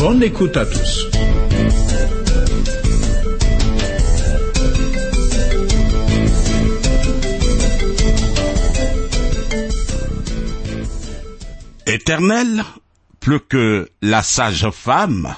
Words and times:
Bonne 0.00 0.22
écoute 0.22 0.56
à 0.56 0.64
tous. 0.64 1.08
Éternel, 11.84 12.64
plus 13.20 13.40
que 13.40 13.90
la 14.00 14.22
sage 14.22 14.70
femme, 14.70 15.36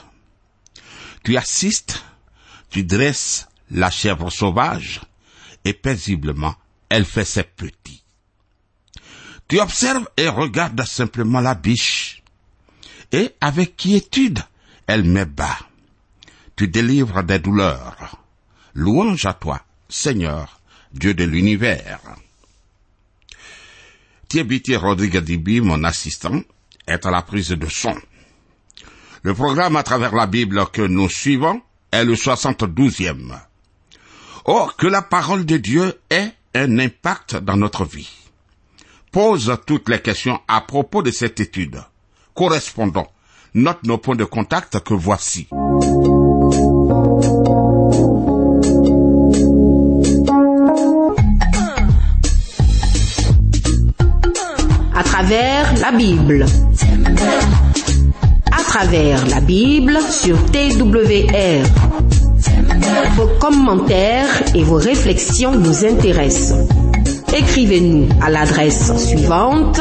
tu 1.25 1.37
assistes, 1.37 2.05
tu 2.71 2.85
dresses 2.85 3.49
la 3.73 3.91
chèvre 3.91 4.31
sauvage, 4.31 5.01
et 5.65 5.73
paisiblement 5.73 6.55
elle 6.89 7.05
fait 7.05 7.25
ses 7.25 7.43
petits. 7.43 8.05
Tu 9.49 9.59
observes 9.59 10.09
et 10.17 10.29
regardes 10.29 10.85
simplement 10.85 11.41
la 11.41 11.57
biche, 11.57 12.23
et 13.11 13.33
avec 13.41 13.77
quiétude 13.77 14.39
elle 14.87 15.05
met 15.05 15.25
bas. 15.25 15.59
Tu 16.57 16.69
délivres 16.69 17.23
des 17.23 17.39
douleurs. 17.39 18.17
Louange 18.75 19.27
à 19.27 19.33
toi, 19.35 19.61
Seigneur, 19.89 20.61
Dieu 20.93 21.15
de 21.15 21.25
l'univers. 21.25 22.01
Thierry 24.29 24.77
Rodriguez 24.77 25.61
mon 25.61 25.85
assistant, 25.85 26.41
est 26.87 27.05
à 27.05 27.11
la 27.11 27.23
prise 27.23 27.51
de 27.51 27.67
son. 27.69 27.95
Le 29.23 29.35
programme 29.35 29.77
à 29.77 29.83
travers 29.83 30.15
la 30.15 30.27
Bible 30.27 30.67
que 30.73 30.83
nous 30.83 31.09
suivons 31.09 31.61
est 31.91 32.05
le 32.05 32.15
72e. 32.15 33.39
Oh, 34.47 34.69
que 34.79 34.87
la 34.87 35.03
parole 35.03 35.45
de 35.45 35.59
Dieu 35.59 36.01
ait 36.11 36.33
un 36.55 36.79
impact 36.79 37.37
dans 37.37 37.57
notre 37.57 37.85
vie. 37.85 38.11
Pose 39.13 39.55
toutes 39.67 39.91
les 39.91 40.01
questions 40.01 40.41
à 40.49 40.63
propos 40.63 41.03
de 41.03 41.11
cette 41.11 41.39
étude. 41.39 41.83
Correspondons. 42.35 43.07
Note 43.55 43.81
nos 43.85 43.99
points 43.99 44.17
de 44.17 44.25
contact 44.25 44.81
que 44.81 44.95
voici. 44.95 45.47
à 54.95 55.03
travers 55.03 55.75
la 55.83 55.93
Bible. 55.93 56.47
À 58.51 58.63
travers 58.63 59.27
la 59.27 59.41
Bible 59.41 59.99
sur 60.11 60.37
TWR. 60.47 61.67
Vos 63.17 63.29
commentaires 63.39 64.29
et 64.55 64.63
vos 64.63 64.77
réflexions 64.77 65.53
nous 65.53 65.85
intéressent. 65.85 66.67
Écrivez-nous 67.37 68.09
à 68.23 68.31
l'adresse 68.31 68.97
suivante 68.97 69.81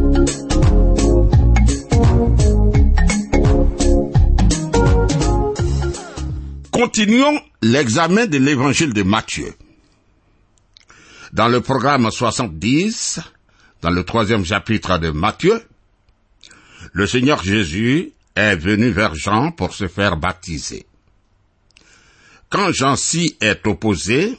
Continuons 6.81 7.39
l'examen 7.61 8.25
de 8.25 8.39
l'évangile 8.39 8.91
de 8.91 9.03
Matthieu. 9.03 9.53
Dans 11.31 11.47
le 11.47 11.61
programme 11.61 12.09
70, 12.09 13.19
dans 13.83 13.91
le 13.91 14.03
troisième 14.03 14.43
chapitre 14.43 14.97
de 14.97 15.11
Matthieu, 15.11 15.61
le 16.93 17.05
Seigneur 17.05 17.43
Jésus 17.43 18.13
est 18.35 18.55
venu 18.55 18.89
vers 18.89 19.13
Jean 19.13 19.51
pour 19.51 19.75
se 19.75 19.87
faire 19.87 20.17
baptiser. 20.17 20.87
Quand 22.49 22.71
Jean 22.71 22.95
s'y 22.95 23.37
est 23.41 23.67
opposé, 23.67 24.35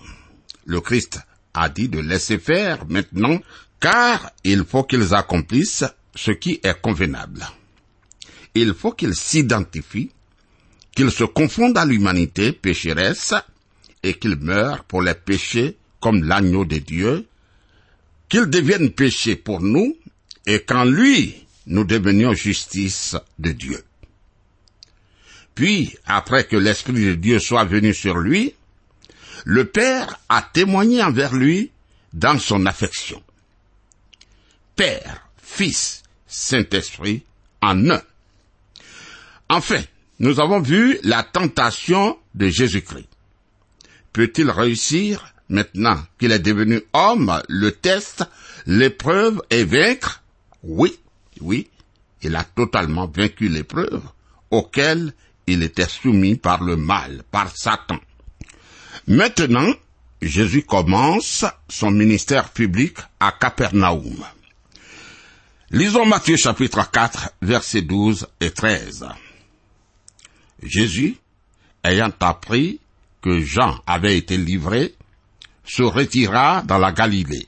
le 0.66 0.80
Christ 0.80 1.20
a 1.54 1.68
dit 1.68 1.88
de 1.88 2.00
laisser 2.00 2.40
faire 2.40 2.84
maintenant, 2.88 3.38
car 3.78 4.32
il 4.42 4.64
faut 4.64 4.82
qu'ils 4.82 5.14
accomplissent 5.14 5.84
ce 6.16 6.32
qui 6.32 6.58
est 6.64 6.80
convenable. 6.82 7.46
Il 8.56 8.74
faut 8.74 8.90
qu'ils 8.90 9.14
s'identifient, 9.14 10.10
qu'ils 10.94 11.10
se 11.10 11.24
confondent 11.24 11.78
à 11.78 11.84
l'humanité 11.84 12.52
pécheresse 12.52 13.34
et 14.02 14.14
qu'ils 14.14 14.36
meurent 14.36 14.84
pour 14.84 15.02
les 15.02 15.14
péchés 15.14 15.76
comme 16.00 16.24
l'agneau 16.24 16.64
de 16.64 16.78
Dieu, 16.78 17.26
qu'ils 18.28 18.46
deviennent 18.46 18.90
péchés 18.90 19.36
pour 19.36 19.60
nous 19.60 19.96
et 20.46 20.60
qu'en 20.60 20.84
lui 20.84 21.46
nous 21.66 21.84
devenions 21.84 22.34
justice 22.34 23.16
de 23.38 23.52
Dieu. 23.52 23.84
Puis, 25.54 25.96
après 26.06 26.44
que 26.44 26.56
l'Esprit 26.56 27.04
de 27.04 27.14
Dieu 27.14 27.38
soit 27.38 27.64
venu 27.64 27.92
sur 27.94 28.18
lui, 28.18 28.54
le 29.44 29.66
Père 29.66 30.18
a 30.28 30.42
témoigné 30.42 31.02
envers 31.02 31.34
lui 31.34 31.70
dans 32.12 32.38
son 32.38 32.66
affection. 32.66 33.22
Père, 34.76 35.28
Fils, 35.42 36.02
Saint-Esprit 36.26 37.22
en 37.60 37.90
un. 37.90 38.02
Enfin, 39.48 39.82
nous 40.22 40.38
avons 40.38 40.60
vu 40.60 40.98
la 41.02 41.24
tentation 41.24 42.16
de 42.34 42.48
Jésus-Christ. 42.48 43.08
Peut-il 44.12 44.50
réussir 44.50 45.34
maintenant 45.48 45.98
qu'il 46.18 46.30
est 46.30 46.38
devenu 46.38 46.80
homme 46.92 47.42
le 47.48 47.72
test, 47.72 48.24
l'épreuve 48.64 49.42
et 49.50 49.64
vaincre? 49.64 50.22
Oui, 50.62 50.96
oui, 51.40 51.68
il 52.22 52.36
a 52.36 52.44
totalement 52.44 53.08
vaincu 53.08 53.48
l'épreuve 53.48 54.02
auquel 54.50 55.12
il 55.48 55.64
était 55.64 55.88
soumis 55.88 56.36
par 56.36 56.62
le 56.62 56.76
mal, 56.76 57.24
par 57.32 57.50
Satan. 57.54 57.98
Maintenant, 59.08 59.72
Jésus 60.20 60.62
commence 60.62 61.44
son 61.68 61.90
ministère 61.90 62.50
public 62.50 62.96
à 63.18 63.32
Capernaum. 63.32 64.24
Lisons 65.72 66.06
Matthieu 66.06 66.36
chapitre 66.36 66.88
4, 66.88 67.30
versets 67.42 67.82
12 67.82 68.28
et 68.40 68.50
13. 68.52 69.08
Jésus, 70.62 71.16
ayant 71.84 72.12
appris 72.20 72.80
que 73.20 73.40
Jean 73.40 73.80
avait 73.86 74.16
été 74.16 74.36
livré, 74.36 74.94
se 75.64 75.82
retira 75.82 76.62
dans 76.62 76.78
la 76.78 76.92
Galilée. 76.92 77.46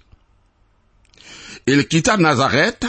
Il 1.66 1.86
quitta 1.88 2.16
Nazareth 2.16 2.86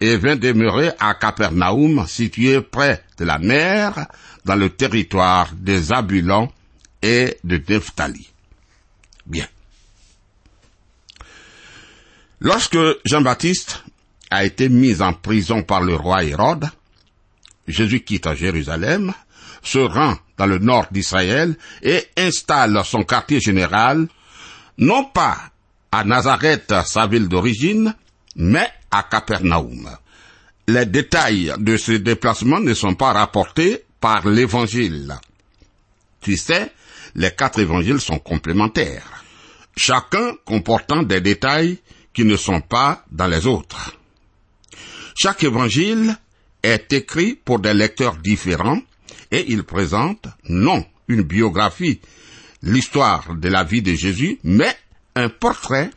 et 0.00 0.16
vint 0.16 0.36
demeurer 0.36 0.90
à 0.98 1.14
Capernaum, 1.14 2.06
situé 2.06 2.60
près 2.60 3.04
de 3.18 3.24
la 3.24 3.38
mer, 3.38 4.06
dans 4.44 4.56
le 4.56 4.70
territoire 4.70 5.50
des 5.54 5.78
Zabulons 5.78 6.52
et 7.02 7.38
de 7.44 7.62
Nephtali. 7.68 8.28
Bien. 9.24 9.46
Lorsque 12.40 12.78
Jean-Baptiste 13.04 13.82
a 14.30 14.44
été 14.44 14.68
mis 14.68 15.00
en 15.00 15.14
prison 15.14 15.62
par 15.62 15.80
le 15.80 15.94
roi 15.94 16.24
Hérode, 16.24 16.68
Jésus 17.66 18.00
quitte 18.00 18.32
Jérusalem, 18.34 19.12
se 19.66 19.78
rend 19.78 20.16
dans 20.38 20.46
le 20.46 20.58
nord 20.58 20.86
d'Israël 20.90 21.56
et 21.82 22.04
installe 22.16 22.80
son 22.84 23.02
quartier 23.02 23.40
général, 23.40 24.06
non 24.78 25.04
pas 25.04 25.38
à 25.92 26.04
Nazareth, 26.04 26.72
sa 26.84 27.06
ville 27.06 27.28
d'origine, 27.28 27.94
mais 28.36 28.68
à 28.90 29.02
Capernaum. 29.02 29.88
Les 30.68 30.86
détails 30.86 31.54
de 31.58 31.76
ce 31.76 31.92
déplacement 31.92 32.60
ne 32.60 32.74
sont 32.74 32.94
pas 32.94 33.12
rapportés 33.12 33.84
par 34.00 34.26
l'évangile. 34.26 35.14
Tu 36.20 36.36
sais, 36.36 36.72
les 37.14 37.30
quatre 37.30 37.60
évangiles 37.60 38.00
sont 38.00 38.18
complémentaires, 38.18 39.24
chacun 39.76 40.32
comportant 40.44 41.02
des 41.02 41.20
détails 41.20 41.78
qui 42.12 42.24
ne 42.24 42.36
sont 42.36 42.60
pas 42.60 43.04
dans 43.10 43.26
les 43.26 43.46
autres. 43.46 43.96
Chaque 45.18 45.44
évangile 45.44 46.16
est 46.62 46.92
écrit 46.92 47.34
pour 47.34 47.58
des 47.58 47.72
lecteurs 47.72 48.16
différents 48.16 48.80
et 49.30 49.50
il 49.52 49.64
présente 49.64 50.26
non 50.48 50.84
une 51.08 51.22
biographie, 51.22 52.00
l'histoire 52.62 53.34
de 53.34 53.48
la 53.48 53.64
vie 53.64 53.82
de 53.82 53.94
Jésus, 53.94 54.38
mais 54.42 54.76
un 55.14 55.28
portrait 55.28 55.90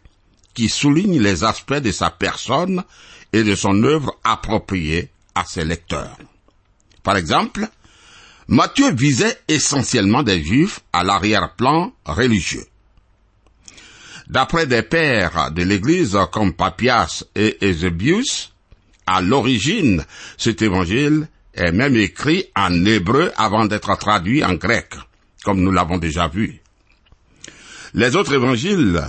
qui 0.54 0.70
souligne 0.70 1.22
les 1.22 1.44
aspects 1.44 1.74
de 1.74 1.92
sa 1.92 2.10
personne 2.10 2.84
et 3.34 3.44
de 3.44 3.56
son 3.56 3.84
œuvre 3.84 4.18
appropriée 4.24 5.10
à 5.36 5.46
ses 5.46 5.64
lecteurs. 5.64 6.18
Par 7.04 7.18
exemple, 7.18 7.68
Matthieu 8.48 8.92
visait 8.92 9.40
essentiellement 9.48 10.24
des 10.24 10.44
juifs 10.44 10.80
à 10.92 11.04
l'arrière-plan 11.04 11.94
religieux. 12.06 12.66
D'après 14.28 14.68
des 14.68 14.82
pères 14.82 15.52
de 15.52 15.64
l'Église 15.64 16.18
comme 16.32 16.54
Papias 16.54 17.24
et 17.36 17.58
Eusebius, 17.62 18.54
à 19.06 19.22
l'origine, 19.22 20.06
cet 20.38 20.62
évangile 20.62 21.28
est 21.60 21.72
même 21.72 21.96
écrit 21.96 22.46
en 22.56 22.86
hébreu 22.86 23.32
avant 23.38 23.66
d'être 23.66 23.96
traduit 23.98 24.44
en 24.44 24.54
grec, 24.54 24.94
comme 25.44 25.62
nous 25.62 25.72
l'avons 25.72 25.98
déjà 25.98 26.28
vu. 26.28 26.62
Les 27.94 28.16
autres 28.16 28.34
évangiles, 28.34 29.02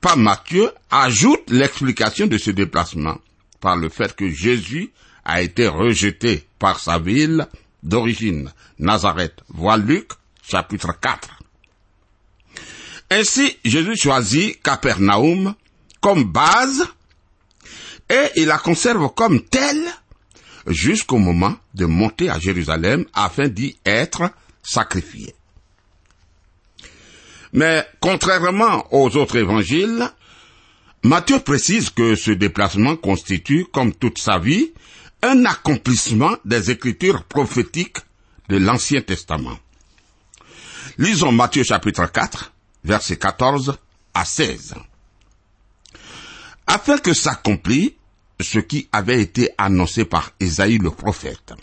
pas 0.00 0.16
Matthieu, 0.16 0.70
ajoutent 0.90 1.50
l'explication 1.50 2.26
de 2.26 2.38
ce 2.38 2.50
déplacement 2.50 3.18
par 3.60 3.76
le 3.76 3.88
fait 3.88 4.14
que 4.14 4.28
Jésus 4.28 4.90
a 5.24 5.42
été 5.42 5.68
rejeté 5.68 6.46
par 6.58 6.80
sa 6.80 6.98
ville 6.98 7.46
d'origine, 7.82 8.52
Nazareth. 8.78 9.40
Voix 9.48 9.76
Luc, 9.76 10.10
chapitre 10.42 10.92
4. 11.00 11.28
Ainsi, 13.10 13.56
Jésus 13.64 13.96
choisit 13.96 14.62
Capernaum 14.62 15.54
comme 16.00 16.24
base 16.24 16.86
et 18.10 18.30
il 18.36 18.46
la 18.46 18.58
conserve 18.58 19.12
comme 19.14 19.42
telle 19.42 19.86
jusqu'au 20.68 21.18
moment 21.18 21.56
de 21.74 21.86
monter 21.86 22.30
à 22.30 22.38
Jérusalem 22.38 23.04
afin 23.14 23.48
d'y 23.48 23.76
être 23.84 24.30
sacrifié. 24.62 25.34
Mais 27.52 27.86
contrairement 28.00 28.86
aux 28.92 29.16
autres 29.16 29.36
évangiles, 29.36 30.10
Matthieu 31.02 31.38
précise 31.40 31.90
que 31.90 32.16
ce 32.16 32.32
déplacement 32.32 32.96
constitue, 32.96 33.66
comme 33.72 33.94
toute 33.94 34.18
sa 34.18 34.38
vie, 34.38 34.72
un 35.22 35.44
accomplissement 35.44 36.36
des 36.44 36.70
écritures 36.70 37.24
prophétiques 37.24 37.98
de 38.48 38.56
l'Ancien 38.56 39.00
Testament. 39.00 39.58
Lisons 40.98 41.32
Matthieu 41.32 41.62
chapitre 41.64 42.06
4, 42.06 42.52
versets 42.84 43.16
14 43.16 43.78
à 44.14 44.24
16. 44.24 44.74
Afin 46.66 46.98
que 46.98 47.14
s'accomplisse 47.14 47.92
ce 48.40 48.58
qui 48.58 48.88
avait 48.92 49.20
été 49.20 49.50
annoncé 49.58 50.04
par 50.04 50.32
Ésaïe 50.40 50.78
le 50.78 50.90
prophète. 50.90 51.54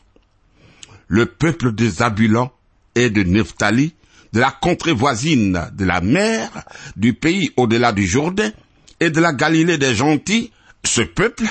Le 1.07 1.25
peuple 1.25 1.73
de 1.73 1.87
Zabulon 1.87 2.51
et 2.95 3.09
de 3.09 3.23
Nephtali, 3.23 3.93
de 4.33 4.39
la 4.39 4.51
contrée 4.51 4.91
voisine 4.91 5.69
de 5.73 5.85
la 5.85 6.01
mer, 6.01 6.49
du 6.95 7.13
pays 7.13 7.51
au-delà 7.55 7.91
du 7.91 8.05
Jourdain, 8.05 8.51
et 8.99 9.09
de 9.09 9.21
la 9.21 9.33
Galilée 9.33 9.77
des 9.77 9.95
gentils, 9.95 10.51
ce 10.83 11.01
peuple, 11.01 11.45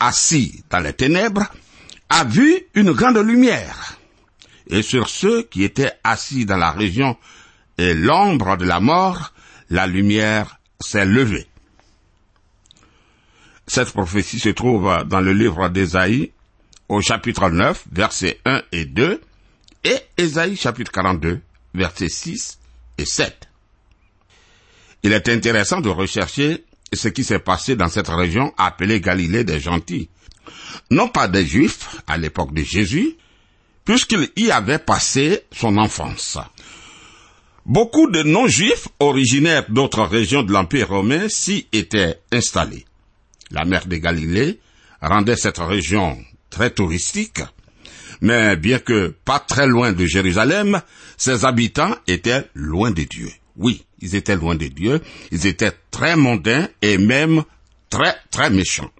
assis 0.00 0.64
dans 0.70 0.80
les 0.80 0.92
ténèbres, 0.92 1.46
a 2.08 2.24
vu 2.24 2.62
une 2.74 2.92
grande 2.92 3.18
lumière. 3.18 3.98
Et 4.68 4.82
sur 4.82 5.08
ceux 5.08 5.42
qui 5.44 5.64
étaient 5.64 5.92
assis 6.04 6.44
dans 6.44 6.56
la 6.56 6.70
région 6.70 7.16
et 7.78 7.94
l'ombre 7.94 8.56
de 8.56 8.64
la 8.64 8.80
mort, 8.80 9.32
la 9.70 9.86
lumière 9.86 10.58
s'est 10.80 11.06
levée. 11.06 11.46
Cette 13.72 13.92
prophétie 13.92 14.38
se 14.38 14.50
trouve 14.50 14.94
dans 15.06 15.22
le 15.22 15.32
livre 15.32 15.70
d'Ésaïe, 15.70 16.30
au 16.90 17.00
chapitre 17.00 17.48
9, 17.48 17.84
versets 17.90 18.38
1 18.44 18.60
et 18.70 18.84
2, 18.84 19.18
et 19.84 19.96
Ésaïe 20.18 20.56
chapitre 20.56 20.92
42, 20.92 21.40
versets 21.72 22.10
6 22.10 22.58
et 22.98 23.06
7. 23.06 23.48
Il 25.04 25.14
est 25.14 25.26
intéressant 25.30 25.80
de 25.80 25.88
rechercher 25.88 26.66
ce 26.92 27.08
qui 27.08 27.24
s'est 27.24 27.38
passé 27.38 27.74
dans 27.74 27.88
cette 27.88 28.08
région 28.08 28.52
appelée 28.58 29.00
Galilée 29.00 29.42
des 29.42 29.58
gentils. 29.58 30.10
Non 30.90 31.08
pas 31.08 31.26
des 31.26 31.46
juifs 31.46 31.96
à 32.06 32.18
l'époque 32.18 32.52
de 32.52 32.62
Jésus, 32.62 33.16
puisqu'il 33.86 34.28
y 34.36 34.50
avait 34.50 34.80
passé 34.80 35.44
son 35.50 35.78
enfance. 35.78 36.36
Beaucoup 37.64 38.10
de 38.10 38.22
non-juifs 38.22 38.88
originaires 39.00 39.64
d'autres 39.70 40.04
régions 40.04 40.42
de 40.42 40.52
l'Empire 40.52 40.88
romain 40.88 41.26
s'y 41.30 41.68
étaient 41.72 42.20
installés. 42.30 42.84
La 43.52 43.66
mer 43.66 43.86
de 43.86 43.96
Galilée 43.96 44.58
rendait 45.02 45.36
cette 45.36 45.58
région 45.58 46.18
très 46.48 46.70
touristique, 46.70 47.42
mais 48.22 48.56
bien 48.56 48.78
que 48.78 49.14
pas 49.24 49.38
très 49.40 49.66
loin 49.66 49.92
de 49.92 50.06
Jérusalem, 50.06 50.80
ses 51.18 51.44
habitants 51.44 51.94
étaient 52.06 52.48
loin 52.54 52.90
de 52.90 53.02
Dieu. 53.02 53.30
Oui, 53.56 53.84
ils 54.00 54.16
étaient 54.16 54.36
loin 54.36 54.54
de 54.54 54.66
Dieu, 54.68 55.02
ils 55.30 55.46
étaient 55.46 55.76
très 55.90 56.16
mondains 56.16 56.66
et 56.80 56.96
même 56.96 57.44
très 57.90 58.16
très 58.30 58.48
méchants. 58.48 58.90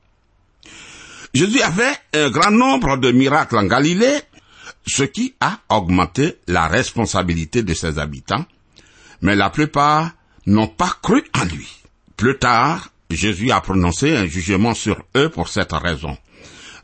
Jésus 1.33 1.63
avait 1.63 1.97
un 2.13 2.31
grand 2.31 2.51
nombre 2.51 2.99
de 2.99 3.11
miracles 3.11 3.57
en 3.57 3.65
Galilée, 3.65 4.21
ce 4.87 5.05
qui 5.05 5.35
a 5.41 5.61
augmenté 5.71 6.37
la 6.47 6.69
responsabilité 6.69 7.63
de 7.63 7.73
ses 7.73 7.99
habitants, 7.99 8.45
mais 9.23 9.35
la 9.35 9.49
plupart 9.49 10.11
n'ont 10.47 10.69
pas 10.69 10.95
cru 11.03 11.25
en 11.35 11.45
lui. 11.45 11.69
Plus 12.19 12.39
tard, 12.39 12.92
Jésus 13.17 13.51
a 13.51 13.61
prononcé 13.61 14.17
un 14.17 14.27
jugement 14.27 14.75
sur 14.75 15.03
eux 15.17 15.29
pour 15.29 15.49
cette 15.49 15.73
raison. 15.73 16.17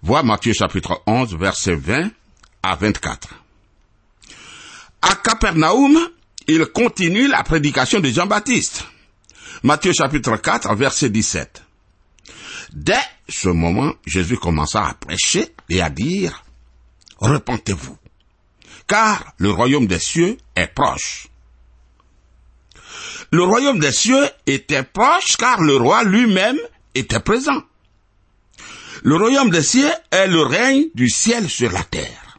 Vois 0.02 0.22
Matthieu 0.22 0.52
chapitre 0.52 1.02
11, 1.06 1.36
verset 1.36 1.74
20 1.74 2.10
à 2.62 2.76
24. 2.76 3.28
À 5.02 5.14
Capernaum, 5.16 5.98
il 6.46 6.66
continue 6.66 7.28
la 7.28 7.42
prédication 7.42 8.00
de 8.00 8.08
Jean-Baptiste. 8.08 8.84
Matthieu 9.62 9.92
chapitre 9.92 10.36
4, 10.36 10.74
verset 10.74 11.10
17. 11.10 11.62
Dès 12.72 12.94
ce 13.28 13.48
moment, 13.48 13.94
Jésus 14.06 14.36
commença 14.36 14.86
à 14.86 14.94
prêcher 14.94 15.54
et 15.68 15.80
à 15.80 15.90
dire, 15.90 16.44
Repentez-vous, 17.18 17.96
car 18.86 19.32
le 19.38 19.50
royaume 19.50 19.86
des 19.86 19.98
cieux 19.98 20.36
est 20.54 20.68
proche. 20.68 21.27
Le 23.30 23.42
royaume 23.42 23.78
des 23.78 23.92
cieux 23.92 24.26
était 24.46 24.82
proche 24.82 25.36
car 25.36 25.60
le 25.60 25.76
roi 25.76 26.02
lui-même 26.04 26.58
était 26.94 27.20
présent. 27.20 27.62
Le 29.02 29.16
royaume 29.16 29.50
des 29.50 29.62
cieux 29.62 29.90
est 30.10 30.26
le 30.26 30.42
règne 30.42 30.86
du 30.94 31.10
ciel 31.10 31.48
sur 31.48 31.70
la 31.70 31.82
terre. 31.82 32.38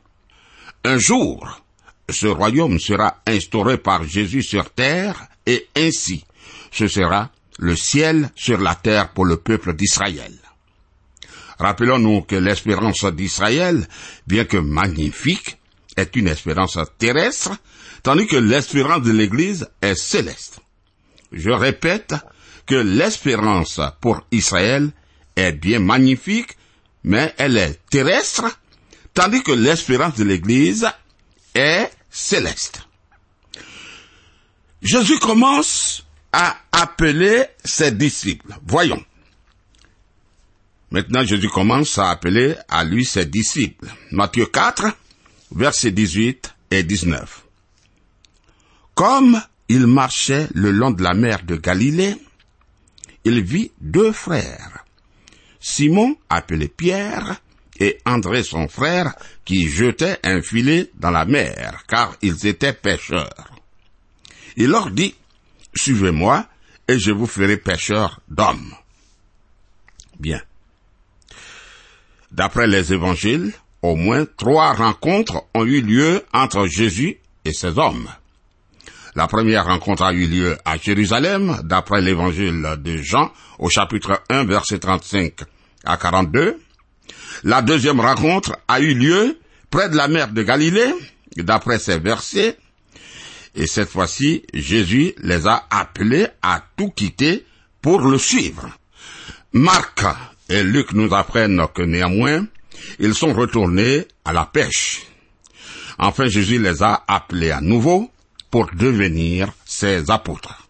Un 0.84 0.98
jour, 0.98 1.62
ce 2.10 2.26
royaume 2.26 2.80
sera 2.80 3.22
instauré 3.28 3.78
par 3.78 4.04
Jésus 4.04 4.42
sur 4.42 4.72
terre 4.72 5.28
et 5.46 5.68
ainsi 5.76 6.26
ce 6.72 6.88
sera 6.88 7.30
le 7.60 7.76
ciel 7.76 8.32
sur 8.36 8.58
la 8.60 8.74
terre 8.74 9.10
pour 9.14 9.26
le 9.26 9.38
peuple 9.38 9.74
d'Israël. 9.74 10.34
Rappelons-nous 11.60 12.22
que 12.22 12.36
l'espérance 12.36 13.04
d'Israël, 13.06 13.88
bien 14.26 14.46
que 14.46 14.58
magnifique, 14.58 15.58
est 15.98 16.16
une 16.16 16.30
espérance 16.30 16.80
terrestre, 16.98 17.52
tandis 18.02 18.28
que 18.28 18.38
l'espérance 18.38 19.04
de 19.04 19.12
l'Église 19.12 19.70
est 19.82 19.96
céleste. 19.96 20.62
Je 21.32 21.52
répète 21.52 22.16
que 22.66 22.76
l'espérance 22.76 23.80
pour 24.02 24.22
Israël 24.32 24.92
est 25.36 25.52
bien 25.52 25.80
magnifique, 25.80 26.58
mais 27.04 27.34
elle 27.38 27.58
est 27.58 27.80
terrestre, 27.90 28.46
tandis 29.14 29.44
que 29.44 29.52
l'espérance 29.52 30.16
de 30.16 30.24
l'Église 30.24 30.88
est 31.56 31.90
céleste. 32.10 32.82
Jésus 34.82 35.20
commence 35.20 36.06
à 36.32 36.58
appeler 36.72 37.46
ses 37.64 37.92
disciples. 37.92 38.56
Voyons. 38.66 39.04
Maintenant, 40.92 41.24
Jésus 41.24 41.50
commence 41.50 41.98
à 41.98 42.10
appeler 42.10 42.56
à 42.68 42.84
lui 42.84 43.06
ses 43.06 43.26
disciples. 43.26 43.88
Matthieu 44.12 44.46
4, 44.46 44.88
versets 45.52 45.92
18 45.92 46.56
et 46.72 46.84
19. 46.84 47.44
Comme 48.96 49.40
il 49.70 49.86
marchait 49.86 50.48
le 50.54 50.72
long 50.72 50.92
de 50.92 51.04
la 51.04 51.14
mer 51.14 51.44
de 51.44 51.56
Galilée, 51.56 52.16
il 53.24 53.42
vit 53.44 53.72
deux 53.80 54.12
frères. 54.12 54.86
Simon, 55.60 56.18
appelé 56.30 56.68
Pierre, 56.68 57.40
et 57.80 58.00
André 58.06 58.44
son 58.44 58.68
frère, 58.68 59.14
qui 59.46 59.70
jetait 59.70 60.20
un 60.24 60.42
filet 60.42 60.90
dans 60.96 61.12
la 61.12 61.26
mer, 61.26 61.84
car 61.88 62.16
ils 62.22 62.48
étaient 62.48 62.74
pêcheurs. 62.74 63.56
Il 64.58 64.70
leur 64.70 64.92
dit, 64.92 65.16
Suivez-moi, 65.76 66.48
et 66.88 66.98
je 66.98 67.12
vous 67.12 67.28
ferai 67.28 67.58
pêcheurs 67.58 68.20
d'hommes. 68.28 68.74
Bien. 70.20 70.42
D'après 72.32 72.68
les 72.68 72.92
évangiles, 72.92 73.54
au 73.82 73.96
moins 73.96 74.26
trois 74.26 74.74
rencontres 74.74 75.46
ont 75.54 75.66
eu 75.66 75.82
lieu 75.82 76.26
entre 76.34 76.66
Jésus 76.66 77.18
et 77.46 77.54
ses 77.54 77.78
hommes. 77.78 78.10
La 79.20 79.28
première 79.28 79.66
rencontre 79.66 80.04
a 80.04 80.14
eu 80.14 80.28
lieu 80.28 80.58
à 80.64 80.78
Jérusalem, 80.78 81.60
d'après 81.66 82.00
l'évangile 82.00 82.78
de 82.78 82.96
Jean, 83.02 83.34
au 83.58 83.68
chapitre 83.68 84.24
1, 84.30 84.46
verset 84.46 84.80
35 84.80 85.34
à 85.84 85.98
42. 85.98 86.58
La 87.44 87.62
deuxième 87.62 88.00
rencontre 88.00 88.58
a 88.70 88.80
eu 88.80 88.94
lieu 88.94 89.38
près 89.70 89.90
de 89.90 89.98
la 89.98 90.08
mer 90.08 90.30
de 90.30 90.42
Galilée, 90.42 90.94
d'après 91.36 91.80
ces 91.80 92.00
versets, 92.00 92.58
et 93.56 93.68
cette 93.68 93.90
fois-ci, 93.90 94.44
Jésus 94.54 95.12
les 95.18 95.48
a 95.48 95.66
appelés 95.70 96.28
à 96.42 96.64
tout 96.78 96.92
quitter 96.92 97.46
pour 97.82 98.00
le 98.00 98.18
suivre. 98.18 98.70
Marc 99.52 100.02
et 100.48 100.64
Luc 100.64 100.94
nous 100.94 101.14
apprennent 101.14 101.62
que 101.76 101.82
néanmoins, 101.82 102.48
ils 103.00 103.16
sont 103.16 103.34
retournés 103.34 104.08
à 104.24 104.32
la 104.32 104.46
pêche. 104.46 105.02
Enfin, 105.98 106.28
Jésus 106.28 106.58
les 106.58 106.82
a 106.82 107.04
appelés 107.06 107.52
à 107.52 107.60
nouveau 107.60 108.10
pour 108.52 108.70
devenir 108.74 109.52
ses 109.66 110.10
apôtres. 110.10 110.68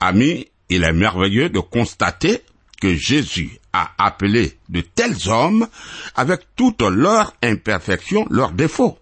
Amis, 0.00 0.48
il 0.68 0.84
est 0.84 0.92
merveilleux 0.92 1.48
de 1.48 1.60
constater 1.60 2.42
que 2.80 2.94
Jésus 2.94 3.58
a 3.72 3.90
appelé 3.98 4.58
de 4.68 4.80
tels 4.80 5.28
hommes 5.28 5.66
avec 6.14 6.40
toutes 6.56 6.82
leurs 6.82 7.34
imperfections, 7.42 8.26
leurs 8.30 8.52
défauts. 8.52 8.98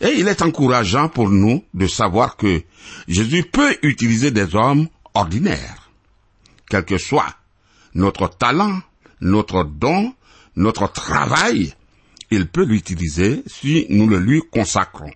Et 0.00 0.14
il 0.18 0.28
est 0.28 0.40
encourageant 0.40 1.08
pour 1.08 1.28
nous 1.28 1.62
de 1.74 1.86
savoir 1.86 2.36
que 2.36 2.62
Jésus 3.06 3.44
peut 3.44 3.76
utiliser 3.82 4.30
des 4.30 4.54
hommes 4.54 4.88
ordinaires, 5.12 5.90
quel 6.68 6.84
que 6.84 6.96
soit 6.96 7.36
notre 7.94 8.28
talent, 8.28 8.80
notre 9.20 9.64
don, 9.64 10.14
notre 10.56 10.90
travail, 10.90 11.74
il 12.30 12.46
peut 12.46 12.64
l'utiliser 12.64 13.42
si 13.46 13.86
nous 13.90 14.06
le 14.06 14.18
lui 14.18 14.40
consacrons. 14.50 15.10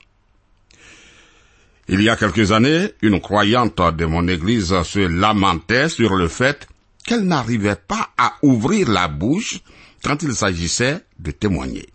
Il 1.88 2.00
y 2.00 2.08
a 2.08 2.16
quelques 2.16 2.52
années, 2.52 2.92
une 3.02 3.20
croyante 3.20 3.80
de 3.96 4.04
mon 4.06 4.26
église 4.26 4.82
se 4.82 5.00
lamentait 5.00 5.88
sur 5.88 6.14
le 6.14 6.28
fait 6.28 6.66
qu'elle 7.04 7.24
n'arrivait 7.24 7.76
pas 7.76 8.10
à 8.16 8.34
ouvrir 8.42 8.88
la 8.88 9.08
bouche 9.08 9.60
quand 10.02 10.22
il 10.22 10.34
s'agissait 10.34 11.04
de 11.18 11.30
témoigner. 11.30 11.88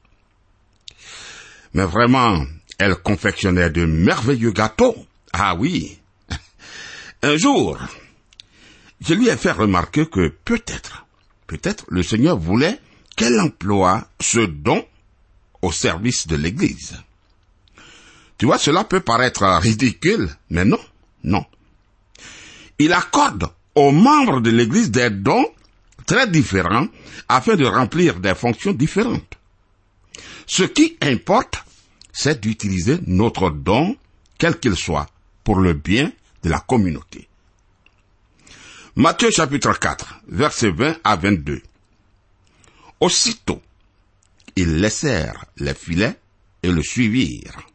Mais 1.74 1.86
vraiment, 1.86 2.46
elle 2.77 2.96
confectionnait 2.96 3.69
de 3.69 3.86
merveilleux 3.86 4.51
gâteaux. 4.51 4.96
Ah 5.34 5.55
oui. 5.55 6.00
Un 7.24 7.38
jour, 7.38 7.77
je 9.01 9.13
lui 9.13 9.27
ai 9.29 9.38
fait 9.38 9.51
remarquer 9.51 10.05
que 10.05 10.29
peut-être, 10.46 11.05
peut-être 11.48 11.86
le 11.89 12.03
Seigneur 12.03 12.38
voulait 12.38 12.79
qu'elle 13.15 13.39
emploie 13.39 14.08
ce 14.19 14.39
don 14.39 14.86
au 15.62 15.72
service 15.72 16.27
de 16.27 16.36
l'Église. 16.36 16.96
Tu 18.39 18.46
vois, 18.46 18.58
cela 18.58 18.86
peut 18.86 19.01
paraître 19.01 19.43
ridicule, 19.60 20.29
mais 20.50 20.63
non, 20.63 20.79
non. 21.25 21.46
Il 22.79 22.93
accorde 22.93 23.50
aux 23.75 23.91
membres 23.91 24.39
de 24.39 24.50
l'Église 24.50 24.91
des 24.91 25.10
dons 25.10 25.46
très 26.05 26.25
différents 26.25 26.88
afin 27.27 27.58
de 27.58 27.65
remplir 27.65 28.22
des 28.22 28.34
fonctions 28.34 28.72
différentes. 28.72 29.38
Ce 30.48 30.63
qui 30.63 30.98
importe, 31.01 31.65
c'est 32.13 32.39
d'utiliser 32.39 33.00
notre 33.05 33.50
don, 33.50 33.98
quel 34.38 34.58
qu'il 34.58 34.77
soit, 34.77 35.08
pour 35.43 35.60
le 35.60 35.74
bien 35.74 36.10
de 36.41 36.50
la 36.50 36.60
communauté. 36.60 37.27
Matthieu 38.96 39.31
chapitre 39.31 39.77
4, 39.77 40.22
versets 40.29 40.72
20 40.72 40.98
à 41.03 41.17
22. 41.17 41.62
Aussitôt, 43.01 43.62
ils 44.55 44.77
laissèrent 44.77 45.43
les 45.58 45.74
filets 45.74 46.17
et 46.63 46.72
le 46.72 46.81
suivirent. 46.81 47.68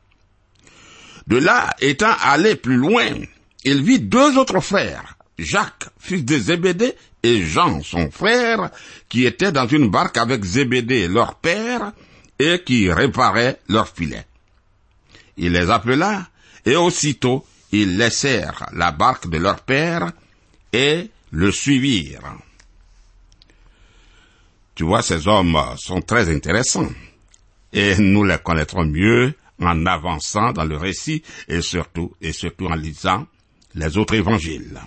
De 1.26 1.37
là, 1.38 1.75
étant 1.81 2.14
allé 2.21 2.57
plus 2.57 2.76
loin, 2.76 3.11
il 3.64 3.83
vit 3.83 4.00
deux 4.00 4.37
autres 4.37 4.61
frères, 4.61 5.16
Jacques, 5.38 5.88
fils 5.99 6.25
de 6.25 6.38
Zébédée, 6.38 6.95
et 7.23 7.43
Jean, 7.43 7.83
son 7.83 8.11
frère, 8.11 8.71
qui 9.09 9.25
étaient 9.25 9.52
dans 9.52 9.66
une 9.66 9.88
barque 9.90 10.19
avec 10.19 10.45
Zébédée, 10.45 11.09
leur 11.09 11.37
père, 11.37 11.93
et 12.38 12.62
qui 12.64 12.93
réparaient 12.93 13.59
leurs 13.69 13.88
filets. 13.88 14.26
Il 15.38 15.52
les 15.52 15.71
appela, 15.71 16.28
et 16.66 16.76
aussitôt 16.76 17.47
ils 17.73 17.97
laissèrent 17.97 18.69
la 18.73 18.93
barque 18.93 19.28
de 19.28 19.38
leur 19.38 19.61
père 19.61 20.12
et 20.73 21.11
le 21.31 21.50
suivirent. 21.50 22.37
Tu 24.75 24.85
vois, 24.85 25.02
ces 25.02 25.26
hommes 25.26 25.59
sont 25.76 26.00
très 26.00 26.33
intéressants, 26.33 26.90
et 27.73 27.97
nous 27.97 28.25
les 28.25 28.38
connaîtrons 28.38 28.85
mieux 28.85 29.35
en 29.61 29.87
avançant 29.87 30.52
dans 30.52 30.64
le 30.64 30.76
récit 30.76 31.23
et 31.49 31.62
surtout, 31.62 32.12
et 32.20 32.32
surtout 32.32 32.66
en 32.66 32.75
lisant 32.75 33.26
les 33.75 33.96
autres 33.99 34.14
évangiles. 34.14 34.80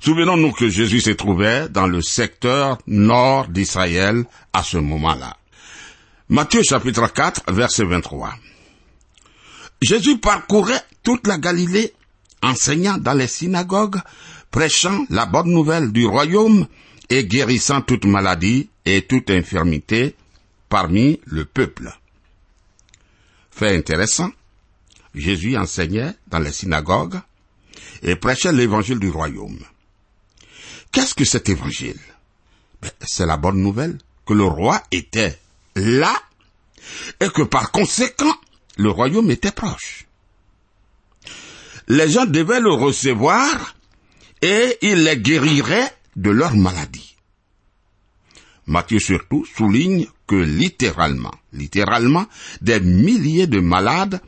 Souvenons-nous 0.00 0.52
que 0.52 0.68
Jésus 0.68 1.00
se 1.00 1.10
trouvait 1.10 1.68
dans 1.68 1.86
le 1.86 2.02
secteur 2.02 2.78
nord 2.86 3.48
d'Israël 3.48 4.24
à 4.52 4.62
ce 4.62 4.76
moment-là. 4.76 5.36
Matthieu 6.28 6.62
chapitre 6.62 7.12
4, 7.12 7.52
verset 7.52 7.84
23. 7.84 8.34
Jésus 9.80 10.18
parcourait 10.18 10.82
toute 11.02 11.26
la 11.26 11.38
Galilée, 11.38 11.92
enseignant 12.42 12.98
dans 12.98 13.14
les 13.14 13.26
synagogues, 13.26 14.00
prêchant 14.50 15.04
la 15.10 15.26
bonne 15.26 15.50
nouvelle 15.50 15.92
du 15.92 16.06
royaume 16.06 16.66
et 17.10 17.24
guérissant 17.24 17.80
toute 17.80 18.04
maladie 18.04 18.68
et 18.84 19.02
toute 19.02 19.30
infirmité 19.30 20.14
parmi 20.68 21.20
le 21.26 21.44
peuple. 21.44 21.92
Fait 23.56 23.74
intéressant, 23.74 24.30
Jésus 25.14 25.56
enseignait 25.56 26.12
dans 26.26 26.40
les 26.40 26.52
synagogues 26.52 27.18
et 28.02 28.14
prêchait 28.14 28.52
l'évangile 28.52 28.98
du 28.98 29.08
royaume. 29.08 29.58
Qu'est-ce 30.92 31.14
que 31.14 31.24
cet 31.24 31.48
évangile? 31.48 31.98
Ben, 32.82 32.90
C'est 33.00 33.24
la 33.24 33.38
bonne 33.38 33.62
nouvelle 33.62 33.96
que 34.26 34.34
le 34.34 34.44
roi 34.44 34.82
était 34.92 35.38
là 35.74 36.14
et 37.18 37.30
que 37.30 37.40
par 37.40 37.70
conséquent, 37.70 38.36
le 38.76 38.90
royaume 38.90 39.30
était 39.30 39.52
proche. 39.52 40.04
Les 41.88 42.10
gens 42.10 42.26
devaient 42.26 42.60
le 42.60 42.74
recevoir 42.74 43.74
et 44.42 44.76
il 44.82 45.04
les 45.04 45.16
guérirait 45.16 45.96
de 46.14 46.28
leur 46.28 46.54
maladie. 46.54 47.15
Matthieu 48.66 48.98
surtout 48.98 49.44
souligne 49.44 50.06
que 50.26 50.36
littéralement, 50.36 51.34
littéralement, 51.52 52.26
des 52.60 52.80
milliers 52.80 53.46
de 53.46 53.60
malades 53.60 54.20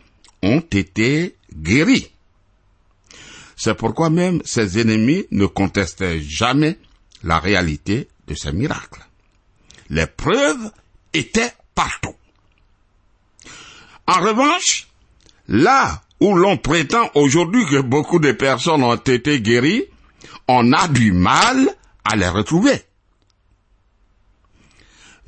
ont 0.42 0.62
été 0.70 1.34
guéris. 1.52 2.10
C'est 3.56 3.74
pourquoi 3.74 4.08
même 4.10 4.40
ses 4.44 4.80
ennemis 4.80 5.26
ne 5.32 5.46
contestaient 5.46 6.20
jamais 6.20 6.78
la 7.24 7.40
réalité 7.40 8.08
de 8.28 8.34
ces 8.34 8.52
miracles. 8.52 9.04
Les 9.90 10.06
preuves 10.06 10.70
étaient 11.12 11.52
partout. 11.74 12.14
En 14.06 14.20
revanche, 14.20 14.86
là 15.48 16.02
où 16.20 16.34
l'on 16.34 16.56
prétend 16.56 17.10
aujourd'hui 17.14 17.66
que 17.66 17.80
beaucoup 17.80 18.20
de 18.20 18.32
personnes 18.32 18.84
ont 18.84 18.94
été 18.94 19.40
guéries, 19.40 19.84
on 20.46 20.72
a 20.72 20.86
du 20.86 21.12
mal 21.12 21.68
à 22.04 22.14
les 22.16 22.28
retrouver. 22.28 22.80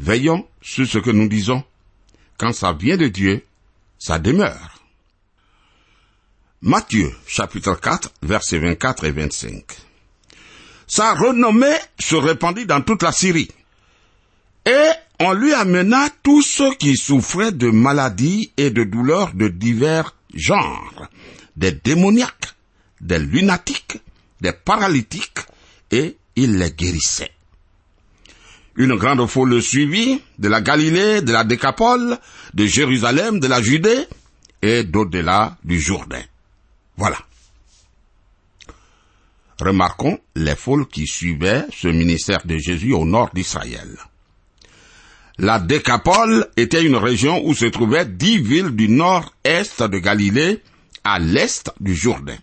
Veillons 0.00 0.48
sur 0.62 0.86
ce 0.86 0.96
que 0.96 1.10
nous 1.10 1.28
disons. 1.28 1.62
Quand 2.38 2.54
ça 2.54 2.72
vient 2.72 2.96
de 2.96 3.08
Dieu, 3.08 3.44
ça 3.98 4.18
demeure. 4.18 4.82
Matthieu 6.62 7.12
chapitre 7.26 7.74
4 7.74 8.10
versets 8.22 8.60
24 8.60 9.04
et 9.04 9.10
25. 9.10 9.62
Sa 10.86 11.12
renommée 11.12 11.76
se 11.98 12.16
répandit 12.16 12.64
dans 12.64 12.80
toute 12.80 13.02
la 13.02 13.12
Syrie. 13.12 13.50
Et 14.64 14.88
on 15.20 15.34
lui 15.34 15.52
amena 15.52 16.08
tous 16.22 16.40
ceux 16.40 16.72
qui 16.76 16.96
souffraient 16.96 17.52
de 17.52 17.70
maladies 17.70 18.52
et 18.56 18.70
de 18.70 18.84
douleurs 18.84 19.34
de 19.34 19.48
divers 19.48 20.16
genres, 20.32 21.10
des 21.56 21.72
démoniaques, 21.72 22.54
des 23.02 23.18
lunatiques, 23.18 23.98
des 24.40 24.52
paralytiques, 24.52 25.40
et 25.90 26.16
il 26.36 26.56
les 26.56 26.70
guérissait. 26.70 27.32
Une 28.80 28.96
grande 28.96 29.26
foule 29.26 29.50
le 29.50 29.60
suivit, 29.60 30.22
de 30.38 30.48
la 30.48 30.62
Galilée, 30.62 31.20
de 31.20 31.32
la 31.32 31.44
Décapole, 31.44 32.16
de 32.54 32.64
Jérusalem, 32.64 33.38
de 33.38 33.46
la 33.46 33.60
Judée, 33.60 34.06
et 34.62 34.84
d'au-delà 34.84 35.58
du 35.62 35.78
Jourdain. 35.78 36.22
Voilà. 36.96 37.18
Remarquons 39.58 40.18
les 40.34 40.56
foules 40.56 40.88
qui 40.88 41.06
suivaient 41.06 41.66
ce 41.70 41.88
ministère 41.88 42.40
de 42.46 42.56
Jésus 42.56 42.94
au 42.94 43.04
nord 43.04 43.28
d'Israël. 43.34 43.98
La 45.36 45.58
Décapole 45.58 46.48
était 46.56 46.82
une 46.82 46.96
région 46.96 47.46
où 47.46 47.52
se 47.52 47.66
trouvaient 47.66 48.06
dix 48.06 48.38
villes 48.38 48.70
du 48.70 48.88
nord-est 48.88 49.82
de 49.82 49.98
Galilée 49.98 50.62
à 51.04 51.18
l'est 51.18 51.70
du 51.80 51.94
Jourdain. 51.94 52.38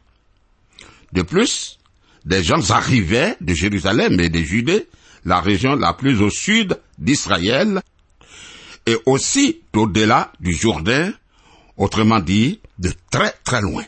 De 1.13 1.23
plus, 1.23 1.79
des 2.25 2.43
gens 2.43 2.69
arrivaient 2.69 3.35
de 3.41 3.55
Jérusalem 3.55 4.19
et 4.19 4.29
de 4.29 4.39
Judée, 4.39 4.87
la 5.25 5.41
région 5.41 5.75
la 5.75 5.93
plus 5.93 6.21
au 6.21 6.29
sud 6.29 6.79
d'Israël, 6.97 7.81
et 8.85 8.97
aussi 9.05 9.61
au-delà 9.73 10.31
du 10.39 10.53
Jourdain, 10.53 11.11
autrement 11.75 12.19
dit, 12.19 12.59
de 12.79 12.91
très 13.11 13.33
très 13.43 13.61
loin. 13.61 13.83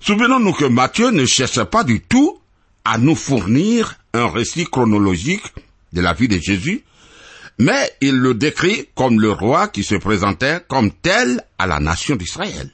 Souvenons-nous 0.00 0.52
que 0.52 0.64
Matthieu 0.64 1.10
ne 1.10 1.26
cherche 1.26 1.62
pas 1.64 1.84
du 1.84 2.00
tout 2.00 2.38
à 2.84 2.96
nous 2.96 3.16
fournir 3.16 3.96
un 4.14 4.28
récit 4.30 4.64
chronologique 4.64 5.44
de 5.92 6.00
la 6.00 6.14
vie 6.14 6.28
de 6.28 6.38
Jésus, 6.38 6.84
Mais 7.58 7.92
il 8.00 8.16
le 8.16 8.32
décrit 8.32 8.88
comme 8.94 9.20
le 9.20 9.32
roi 9.32 9.68
qui 9.68 9.84
se 9.84 9.94
présentait 9.94 10.60
comme 10.66 10.90
tel 10.90 11.44
à 11.58 11.66
la 11.66 11.78
nation 11.78 12.16
d'Israël. 12.16 12.70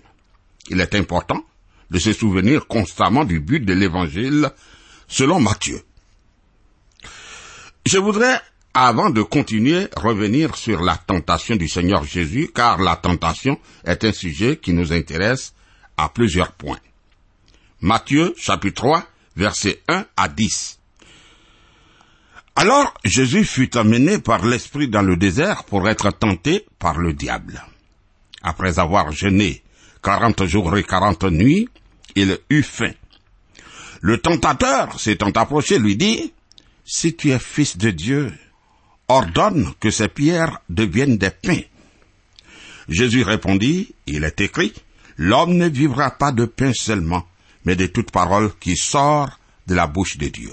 Il 0.70 0.80
est 0.80 0.94
important 0.94 1.44
de 1.90 1.98
se 1.98 2.12
souvenir 2.12 2.68
constamment 2.68 3.24
du 3.24 3.40
but 3.40 3.64
de 3.64 3.72
l'évangile 3.72 4.48
selon 5.08 5.40
Matthieu. 5.40 5.82
Je 7.86 7.98
voudrais, 7.98 8.40
avant 8.74 9.10
de 9.10 9.22
continuer, 9.22 9.86
revenir 9.96 10.56
sur 10.56 10.82
la 10.82 10.96
tentation 10.96 11.54
du 11.54 11.68
Seigneur 11.68 12.02
Jésus, 12.02 12.50
car 12.52 12.82
la 12.82 12.96
tentation 12.96 13.60
est 13.84 14.02
un 14.02 14.10
sujet 14.10 14.56
qui 14.56 14.72
nous 14.72 14.92
intéresse 14.92 15.54
à 15.96 16.08
plusieurs 16.08 16.50
points. 16.50 16.80
Matthieu 17.80 18.34
chapitre 18.36 18.82
3, 18.82 19.06
versets 19.36 19.82
1 19.86 20.04
à 20.16 20.28
10. 20.28 20.80
Alors 22.56 22.92
Jésus 23.04 23.44
fut 23.44 23.76
amené 23.76 24.18
par 24.18 24.44
l'Esprit 24.44 24.88
dans 24.88 25.02
le 25.02 25.16
désert 25.16 25.62
pour 25.62 25.88
être 25.88 26.10
tenté 26.10 26.66
par 26.80 26.98
le 26.98 27.12
diable. 27.12 27.62
Après 28.42 28.80
avoir 28.80 29.12
jeûné 29.12 29.62
quarante 30.02 30.44
jours 30.46 30.76
et 30.76 30.82
quarante 30.82 31.22
nuits, 31.22 31.68
il 32.16 32.36
eut 32.50 32.64
faim. 32.64 32.94
Le 34.00 34.18
tentateur, 34.18 34.98
s'étant 34.98 35.30
approché, 35.30 35.78
lui 35.78 35.94
dit, 35.94 36.32
Si 36.88 37.16
tu 37.16 37.32
es 37.32 37.40
fils 37.40 37.76
de 37.76 37.90
Dieu, 37.90 38.32
ordonne 39.08 39.74
que 39.80 39.90
ces 39.90 40.06
pierres 40.06 40.60
deviennent 40.68 41.18
des 41.18 41.30
pains. 41.30 41.62
Jésus 42.88 43.24
répondit, 43.24 43.92
Il 44.06 44.22
est 44.22 44.40
écrit, 44.40 44.72
L'homme 45.16 45.54
ne 45.56 45.68
vivra 45.68 46.12
pas 46.12 46.30
de 46.30 46.44
pain 46.44 46.72
seulement, 46.72 47.26
mais 47.64 47.74
de 47.74 47.86
toute 47.86 48.12
parole 48.12 48.52
qui 48.60 48.76
sort 48.76 49.40
de 49.66 49.74
la 49.74 49.88
bouche 49.88 50.16
de 50.16 50.28
Dieu. 50.28 50.52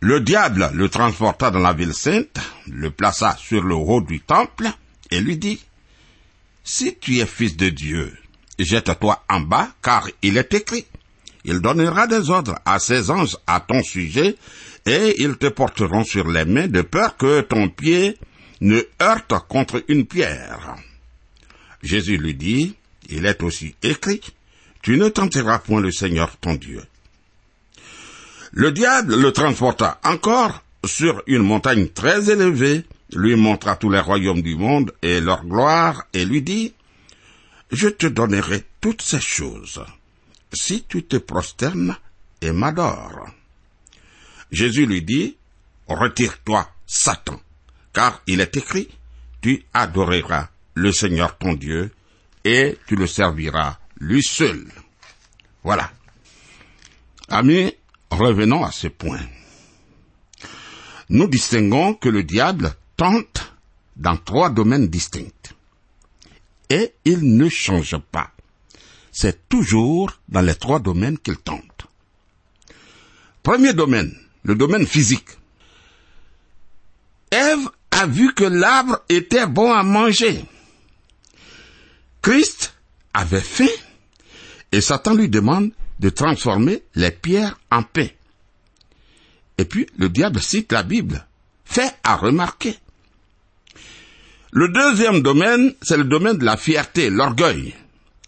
Le 0.00 0.20
diable 0.20 0.70
le 0.72 0.88
transporta 0.88 1.50
dans 1.50 1.58
la 1.58 1.72
ville 1.72 1.94
sainte, 1.94 2.38
le 2.68 2.92
plaça 2.92 3.34
sur 3.36 3.62
le 3.64 3.74
haut 3.74 4.02
du 4.02 4.20
temple, 4.20 4.68
et 5.10 5.20
lui 5.20 5.36
dit, 5.36 5.58
Si 6.62 6.96
tu 6.96 7.18
es 7.18 7.26
fils 7.26 7.56
de 7.56 7.70
Dieu, 7.70 8.16
jette-toi 8.60 9.24
en 9.28 9.40
bas, 9.40 9.70
car 9.82 10.06
il 10.22 10.36
est 10.36 10.54
écrit, 10.54 10.86
il 11.44 11.60
donnera 11.60 12.06
des 12.06 12.30
ordres 12.30 12.58
à 12.64 12.78
ses 12.78 13.10
anges 13.10 13.36
à 13.46 13.58
ton 13.60 13.82
sujet, 13.82 14.36
et 14.86 15.20
ils 15.22 15.36
te 15.36 15.46
porteront 15.46 16.04
sur 16.04 16.28
les 16.28 16.44
mains 16.44 16.68
de 16.68 16.82
peur 16.82 17.16
que 17.16 17.40
ton 17.40 17.68
pied 17.68 18.16
ne 18.60 18.80
heurte 19.02 19.34
contre 19.48 19.84
une 19.88 20.06
pierre. 20.06 20.76
Jésus 21.82 22.16
lui 22.16 22.34
dit, 22.34 22.74
il 23.08 23.26
est 23.26 23.42
aussi 23.42 23.74
écrit, 23.82 24.20
tu 24.82 24.96
ne 24.96 25.08
tenteras 25.08 25.58
point 25.58 25.80
le 25.80 25.90
Seigneur 25.90 26.36
ton 26.36 26.54
Dieu. 26.54 26.82
Le 28.52 28.72
diable 28.72 29.20
le 29.20 29.32
transporta 29.32 30.00
encore 30.04 30.62
sur 30.84 31.22
une 31.26 31.42
montagne 31.42 31.88
très 31.88 32.30
élevée, 32.30 32.84
lui 33.12 33.36
montra 33.36 33.76
tous 33.76 33.90
les 33.90 34.00
royaumes 34.00 34.42
du 34.42 34.56
monde 34.56 34.92
et 35.02 35.20
leur 35.20 35.44
gloire, 35.44 36.04
et 36.12 36.24
lui 36.24 36.42
dit, 36.42 36.72
Je 37.70 37.88
te 37.88 38.06
donnerai 38.06 38.64
toutes 38.80 39.02
ces 39.02 39.20
choses 39.20 39.84
si 40.52 40.84
tu 40.88 41.02
te 41.02 41.16
prosternes 41.16 41.96
et 42.40 42.52
m'adores. 42.52 43.28
Jésus 44.50 44.86
lui 44.86 45.02
dit, 45.02 45.36
Retire-toi, 45.88 46.68
Satan, 46.86 47.40
car 47.92 48.22
il 48.26 48.40
est 48.40 48.56
écrit, 48.56 48.88
Tu 49.40 49.64
adoreras 49.72 50.48
le 50.74 50.92
Seigneur 50.92 51.38
ton 51.38 51.54
Dieu, 51.54 51.90
et 52.44 52.78
tu 52.86 52.96
le 52.96 53.06
serviras 53.06 53.78
lui 53.98 54.22
seul. 54.22 54.66
Voilà. 55.62 55.90
Amis, 57.28 57.74
revenons 58.10 58.64
à 58.64 58.70
ce 58.70 58.88
point. 58.88 59.26
Nous 61.08 61.28
distinguons 61.28 61.94
que 61.94 62.08
le 62.08 62.22
diable 62.22 62.74
tente 62.96 63.52
dans 63.96 64.16
trois 64.16 64.50
domaines 64.50 64.88
distincts. 64.88 65.54
Et 66.68 66.94
il 67.04 67.36
ne 67.36 67.48
change 67.48 67.96
pas 68.10 68.32
c'est 69.18 69.48
toujours 69.48 70.12
dans 70.28 70.42
les 70.42 70.56
trois 70.56 70.78
domaines 70.78 71.16
qu'il 71.16 71.38
tente. 71.38 71.86
Premier 73.42 73.72
domaine, 73.72 74.14
le 74.46 74.54
domaine 74.54 74.86
physique. 74.86 75.28
Ève 77.30 77.68
a 77.90 78.06
vu 78.06 78.32
que 78.34 78.44
l'arbre 78.44 79.00
était 79.08 79.46
bon 79.46 79.72
à 79.72 79.82
manger. 79.82 80.44
Christ 82.22 82.74
avait 83.12 83.40
faim 83.40 83.66
et 84.72 84.80
Satan 84.80 85.14
lui 85.14 85.28
demande 85.28 85.70
de 85.98 86.08
transformer 86.08 86.82
les 86.94 87.10
pierres 87.10 87.58
en 87.70 87.82
pain. 87.82 88.08
Et 89.58 89.64
puis 89.64 89.86
le 89.98 90.08
diable 90.08 90.40
cite 90.40 90.72
la 90.72 90.82
Bible, 90.82 91.26
fait 91.64 91.94
à 92.04 92.16
remarquer. 92.16 92.76
Le 94.52 94.68
deuxième 94.68 95.22
domaine, 95.22 95.74
c'est 95.82 95.96
le 95.96 96.04
domaine 96.04 96.38
de 96.38 96.44
la 96.44 96.56
fierté, 96.56 97.10
l'orgueil 97.10 97.74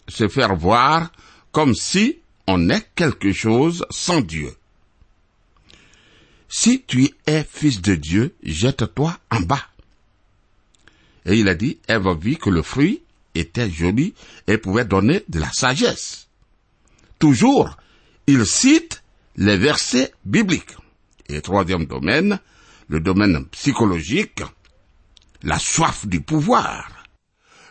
se 0.09 0.27
faire 0.27 0.55
voir 0.55 1.11
comme 1.51 1.73
si 1.73 2.19
on 2.47 2.69
est 2.69 2.89
quelque 2.95 3.31
chose 3.31 3.85
sans 3.89 4.21
Dieu. 4.21 4.51
Si 6.49 6.81
tu 6.81 7.09
es 7.27 7.43
fils 7.43 7.81
de 7.81 7.93
Dieu, 7.93 8.35
jette-toi 8.41 9.15
en 9.29 9.41
bas. 9.41 9.65
Et 11.25 11.37
il 11.37 11.47
a 11.47 11.53
dit, 11.53 11.77
Ève 11.87 12.17
vit 12.19 12.37
que 12.37 12.49
le 12.49 12.63
fruit 12.63 13.03
était 13.35 13.69
joli 13.69 14.15
et 14.47 14.57
pouvait 14.57 14.85
donner 14.85 15.23
de 15.29 15.39
la 15.39 15.51
sagesse. 15.51 16.27
Toujours, 17.19 17.77
il 18.25 18.45
cite 18.47 19.03
les 19.35 19.57
versets 19.57 20.11
bibliques. 20.25 20.75
Et 21.27 21.41
troisième 21.41 21.85
domaine, 21.85 22.39
le 22.87 22.99
domaine 22.99 23.45
psychologique, 23.47 24.41
la 25.43 25.59
soif 25.59 26.07
du 26.07 26.21
pouvoir. 26.21 27.03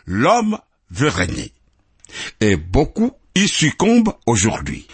L'homme 0.05 0.57
veut 0.89 1.09
régner. 1.09 1.51
Et 2.39 2.55
beaucoup 2.55 3.11
y 3.35 3.47
succombent 3.47 4.15
aujourd'hui. 4.25 4.87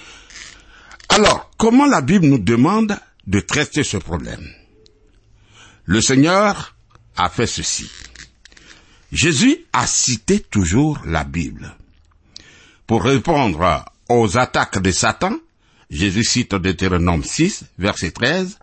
Alors, 1.10 1.52
comment 1.58 1.86
la 1.86 2.02
Bible 2.02 2.26
nous 2.26 2.39
demande 2.39 2.98
de 3.27 3.39
traiter 3.39 3.83
ce 3.83 3.97
problème 3.97 4.47
Le 5.85 6.01
Seigneur 6.01 6.75
a 7.15 7.29
fait 7.29 7.47
ceci. 7.47 7.89
Jésus 9.11 9.65
a 9.71 9.88
cité 9.88 10.39
toujours 10.39 10.99
la 11.05 11.23
Bible. 11.23 11.75
Pour 12.88 13.03
répondre 13.03 13.85
aux 14.09 14.38
attaques 14.38 14.81
de 14.81 14.91
Satan, 14.91 15.38
Jésus 15.89 16.23
cite 16.23 16.55
Deutéronome 16.55 17.23
6, 17.23 17.65
verset 17.77 18.11
13, 18.11 18.59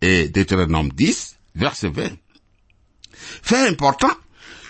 et 0.00 0.28
Deutéronome 0.28 0.90
10, 0.90 1.36
verset 1.54 1.88
20. 1.88 2.10
Fait 3.42 3.68
important, 3.68 4.10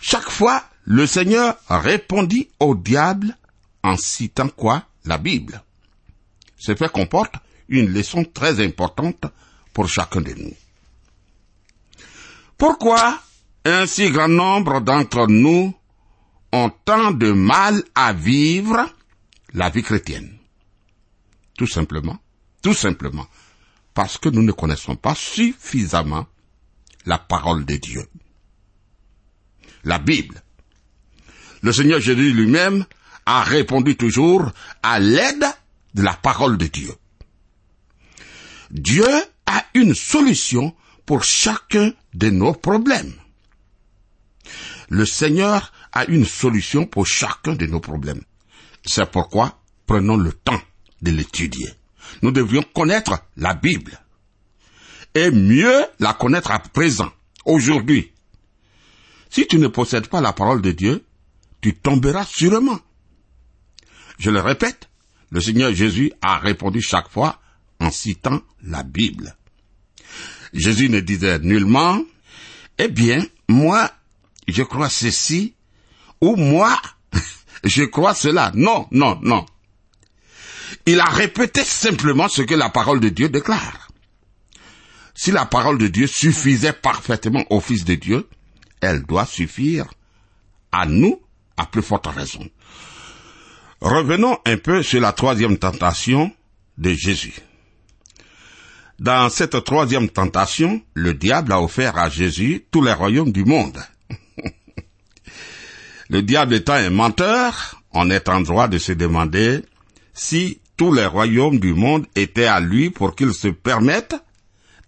chaque 0.00 0.30
fois 0.30 0.64
le 0.85 1.07
Seigneur 1.07 1.57
répondit 1.68 2.50
au 2.61 2.74
diable 2.74 3.37
en 3.83 3.96
citant 3.96 4.48
quoi? 4.48 4.85
La 5.07 5.18
Bible. 5.18 5.62
Ce 6.57 6.74
fait 6.74 6.90
comporte 6.90 7.35
une 7.68 7.92
leçon 7.92 8.24
très 8.24 8.64
importante 8.64 9.24
pour 9.72 9.88
chacun 9.88 10.20
de 10.20 10.33
nous. 10.35 10.55
Pourquoi 12.57 13.20
un 13.64 13.87
si 13.87 14.11
grand 14.11 14.29
nombre 14.29 14.81
d'entre 14.81 15.27
nous 15.27 15.74
ont 16.53 16.70
tant 16.85 17.11
de 17.11 17.33
mal 17.33 17.83
à 17.94 18.12
vivre 18.12 18.88
la 19.53 19.70
vie 19.70 19.83
chrétienne? 19.83 20.38
Tout 21.57 21.66
simplement, 21.66 22.18
tout 22.62 22.74
simplement, 22.74 23.27
parce 23.92 24.18
que 24.18 24.29
nous 24.29 24.42
ne 24.42 24.53
connaissons 24.53 24.96
pas 24.96 25.14
suffisamment 25.14 26.27
la 27.07 27.18
parole 27.18 27.64
de 27.64 27.77
Dieu. 27.77 28.09
La 29.85 29.98
Bible 29.98 30.44
le 31.64 31.72
Seigneur 31.72 31.98
Jésus 31.98 32.31
lui-même 32.35 32.85
a 33.24 33.42
répondu 33.42 33.96
toujours 33.96 34.50
à 34.83 34.98
l'aide 34.98 35.46
de 35.94 36.03
la 36.03 36.12
parole 36.12 36.59
de 36.59 36.66
Dieu. 36.66 36.92
Dieu 38.74 39.06
a 39.46 39.64
une 39.74 39.94
solution 39.94 40.74
pour 41.06 41.22
chacun 41.22 41.92
de 42.12 42.28
nos 42.30 42.52
problèmes. 42.52 43.14
Le 44.88 45.06
Seigneur 45.06 45.72
a 45.92 46.04
une 46.06 46.24
solution 46.24 46.84
pour 46.84 47.06
chacun 47.06 47.54
de 47.54 47.66
nos 47.66 47.80
problèmes. 47.80 48.22
C'est 48.84 49.08
pourquoi 49.10 49.60
prenons 49.87 50.16
le 50.16 50.32
temps 50.32 50.60
de 51.02 51.12
l'étudier. 51.12 51.72
Nous 52.22 52.32
devrions 52.32 52.64
connaître 52.74 53.20
la 53.37 53.54
Bible. 53.54 53.98
Et 55.14 55.30
mieux 55.30 55.87
la 56.00 56.12
connaître 56.12 56.50
à 56.50 56.58
présent, 56.58 57.12
aujourd'hui. 57.44 58.12
Si 59.30 59.46
tu 59.46 59.58
ne 59.58 59.68
possèdes 59.68 60.08
pas 60.08 60.20
la 60.20 60.32
parole 60.32 60.62
de 60.62 60.72
Dieu, 60.72 61.04
tu 61.60 61.76
tomberas 61.76 62.24
sûrement. 62.24 62.80
Je 64.18 64.30
le 64.30 64.40
répète, 64.40 64.88
le 65.30 65.40
Seigneur 65.40 65.72
Jésus 65.72 66.12
a 66.20 66.38
répondu 66.38 66.82
chaque 66.82 67.08
fois 67.08 67.40
en 67.85 67.90
citant 67.90 68.40
la 68.62 68.83
Bible. 68.83 69.37
Jésus 70.53 70.88
ne 70.88 71.01
disait 71.01 71.38
nullement, 71.40 72.03
eh 72.79 72.88
bien, 72.88 73.25
moi, 73.49 73.90
je 74.49 74.62
crois 74.62 74.88
ceci, 74.88 75.55
ou 76.20 76.37
moi, 76.37 76.81
je 77.64 77.85
crois 77.85 78.14
cela. 78.14 78.53
Non, 78.55 78.87
non, 78.90 79.18
non. 79.23 79.44
Il 80.87 81.01
a 81.01 81.05
répété 81.05 81.62
simplement 81.62 82.29
ce 82.29 82.42
que 82.42 82.55
la 82.55 82.70
parole 82.70 83.01
de 83.01 83.09
Dieu 83.09 83.29
déclare. 83.29 83.88
Si 85.14 85.31
la 85.31 85.47
parole 85.47 85.79
de 85.79 85.88
Dieu 85.88 86.07
suffisait 86.07 86.73
parfaitement 86.73 87.44
au 87.51 87.61
Fils 87.61 87.85
de 87.85 87.94
Dieu, 87.94 88.29
elle 88.81 89.03
doit 89.03 89.27
suffire 89.27 89.87
à 90.73 90.87
nous 90.87 91.20
à 91.57 91.66
plus 91.66 91.83
forte 91.83 92.07
raison. 92.07 92.49
Revenons 93.81 94.38
un 94.44 94.57
peu 94.57 94.83
sur 94.83 95.01
la 95.01 95.12
troisième 95.12 95.59
tentation 95.59 96.33
de 96.79 96.92
Jésus. 96.92 97.35
Dans 99.05 99.29
cette 99.29 99.62
troisième 99.64 100.09
tentation, 100.09 100.81
le 100.95 101.12
diable 101.12 101.53
a 101.53 101.61
offert 101.61 101.99
à 101.99 102.09
Jésus 102.09 102.64
tous 102.71 102.81
les 102.81 102.95
royaumes 102.95 103.33
du 103.33 103.45
monde. 103.45 103.79
le 106.09 106.23
diable 106.23 106.55
étant 106.55 106.73
un 106.73 106.88
menteur, 106.88 107.83
on 107.93 108.09
est 108.09 108.31
en 108.31 108.40
droit 108.40 108.67
de 108.67 108.79
se 108.79 108.93
demander 108.93 109.61
si 110.14 110.59
tous 110.79 110.90
les 110.90 111.05
royaumes 111.05 111.59
du 111.59 111.75
monde 111.75 112.07
étaient 112.17 112.47
à 112.47 112.61
lui 112.61 112.88
pour 112.88 113.14
qu'il 113.14 113.35
se 113.35 113.49
permette 113.49 114.17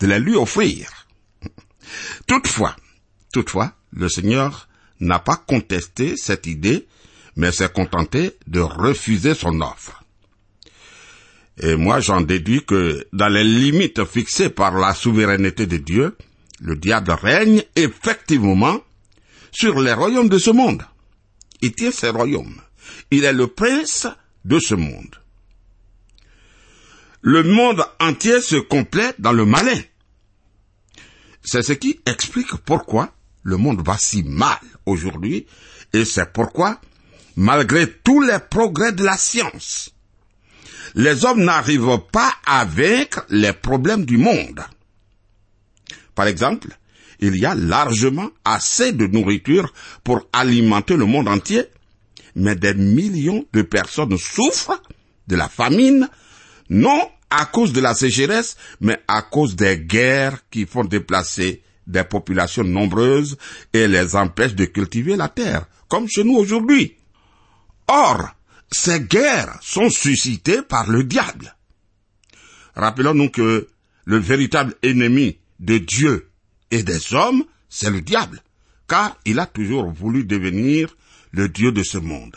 de 0.00 0.06
les 0.06 0.18
lui 0.18 0.34
offrir. 0.34 1.06
Toutefois, 2.26 2.74
toutefois, 3.34 3.74
le 3.92 4.08
Seigneur 4.08 4.66
n'a 4.98 5.18
pas 5.18 5.36
contesté 5.36 6.16
cette 6.16 6.46
idée, 6.46 6.86
mais 7.36 7.52
s'est 7.52 7.68
contenté 7.68 8.34
de 8.46 8.60
refuser 8.60 9.34
son 9.34 9.60
offre. 9.60 10.05
Et 11.58 11.76
moi, 11.76 12.00
j'en 12.00 12.20
déduis 12.20 12.64
que 12.64 13.06
dans 13.12 13.28
les 13.28 13.44
limites 13.44 14.04
fixées 14.04 14.50
par 14.50 14.76
la 14.76 14.94
souveraineté 14.94 15.66
de 15.66 15.78
Dieu, 15.78 16.16
le 16.60 16.76
diable 16.76 17.12
règne 17.12 17.62
effectivement 17.76 18.80
sur 19.52 19.80
les 19.80 19.94
royaumes 19.94 20.28
de 20.28 20.38
ce 20.38 20.50
monde. 20.50 20.82
Il 21.62 21.72
tient 21.72 21.90
ces 21.90 22.10
royaumes. 22.10 22.60
Il 23.10 23.24
est 23.24 23.32
le 23.32 23.46
prince 23.46 24.06
de 24.44 24.58
ce 24.58 24.74
monde. 24.74 25.16
Le 27.22 27.42
monde 27.42 27.84
entier 28.00 28.40
se 28.40 28.56
complète 28.56 29.20
dans 29.20 29.32
le 29.32 29.46
malin. 29.46 29.80
C'est 31.42 31.62
ce 31.62 31.72
qui 31.72 32.00
explique 32.06 32.54
pourquoi 32.64 33.12
le 33.42 33.56
monde 33.56 33.84
va 33.84 33.96
si 33.96 34.24
mal 34.24 34.58
aujourd'hui, 34.84 35.46
et 35.92 36.04
c'est 36.04 36.32
pourquoi, 36.32 36.80
malgré 37.36 37.90
tous 37.90 38.20
les 38.20 38.38
progrès 38.50 38.92
de 38.92 39.04
la 39.04 39.16
science, 39.16 39.90
les 40.94 41.24
hommes 41.24 41.44
n'arrivent 41.44 42.00
pas 42.12 42.32
à 42.46 42.64
vaincre 42.64 43.24
les 43.30 43.52
problèmes 43.52 44.04
du 44.04 44.18
monde. 44.18 44.62
Par 46.14 46.26
exemple, 46.26 46.68
il 47.20 47.36
y 47.36 47.46
a 47.46 47.54
largement 47.54 48.28
assez 48.44 48.92
de 48.92 49.06
nourriture 49.06 49.72
pour 50.04 50.26
alimenter 50.32 50.96
le 50.96 51.06
monde 51.06 51.28
entier, 51.28 51.64
mais 52.34 52.56
des 52.56 52.74
millions 52.74 53.44
de 53.52 53.62
personnes 53.62 54.16
souffrent 54.18 54.82
de 55.26 55.36
la 55.36 55.48
famine, 55.48 56.08
non 56.68 57.08
à 57.30 57.46
cause 57.46 57.72
de 57.72 57.80
la 57.80 57.94
sécheresse, 57.94 58.56
mais 58.80 59.00
à 59.08 59.22
cause 59.22 59.56
des 59.56 59.78
guerres 59.78 60.38
qui 60.50 60.66
font 60.66 60.84
déplacer 60.84 61.62
des 61.86 62.04
populations 62.04 62.64
nombreuses 62.64 63.36
et 63.72 63.88
les 63.88 64.16
empêchent 64.16 64.54
de 64.54 64.64
cultiver 64.66 65.16
la 65.16 65.28
terre, 65.28 65.66
comme 65.88 66.08
chez 66.08 66.24
nous 66.24 66.36
aujourd'hui. 66.36 66.96
Or, 67.88 68.35
ces 68.70 69.00
guerres 69.00 69.58
sont 69.62 69.90
suscitées 69.90 70.62
par 70.62 70.88
le 70.88 71.04
diable. 71.04 71.56
Rappelons-nous 72.74 73.30
que 73.30 73.68
le 74.04 74.18
véritable 74.18 74.74
ennemi 74.82 75.38
de 75.60 75.78
Dieu 75.78 76.30
et 76.70 76.82
des 76.82 77.14
hommes, 77.14 77.44
c'est 77.68 77.90
le 77.90 78.00
diable, 78.00 78.42
car 78.88 79.16
il 79.24 79.38
a 79.38 79.46
toujours 79.46 79.90
voulu 79.90 80.24
devenir 80.24 80.96
le 81.32 81.48
Dieu 81.48 81.72
de 81.72 81.82
ce 81.82 81.98
monde. 81.98 82.36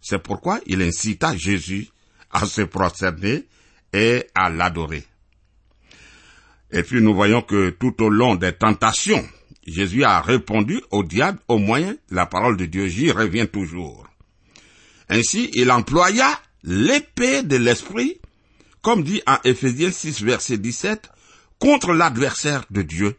C'est 0.00 0.22
pourquoi 0.22 0.60
il 0.66 0.82
incita 0.82 1.36
Jésus 1.36 1.88
à 2.30 2.46
se 2.46 2.62
prosterner 2.62 3.46
et 3.92 4.26
à 4.34 4.50
l'adorer. 4.50 5.04
Et 6.70 6.82
puis 6.82 7.00
nous 7.00 7.14
voyons 7.14 7.42
que 7.42 7.70
tout 7.70 8.02
au 8.02 8.10
long 8.10 8.34
des 8.34 8.52
tentations, 8.52 9.24
Jésus 9.66 10.04
a 10.04 10.20
répondu 10.20 10.80
au 10.90 11.04
diable 11.04 11.38
au 11.48 11.58
moyen 11.58 11.96
la 12.10 12.26
parole 12.26 12.56
de 12.56 12.66
Dieu. 12.66 12.88
J'y 12.88 13.12
reviens 13.12 13.46
toujours. 13.46 14.06
Ainsi, 15.08 15.50
il 15.54 15.70
employa 15.70 16.40
l'épée 16.62 17.42
de 17.42 17.56
l'esprit, 17.56 18.20
comme 18.82 19.04
dit 19.04 19.22
en 19.26 19.38
Éphésiens 19.44 19.90
6 19.90 20.22
verset 20.22 20.58
17, 20.58 21.10
contre 21.58 21.92
l'adversaire 21.92 22.64
de 22.70 22.82
Dieu 22.82 23.16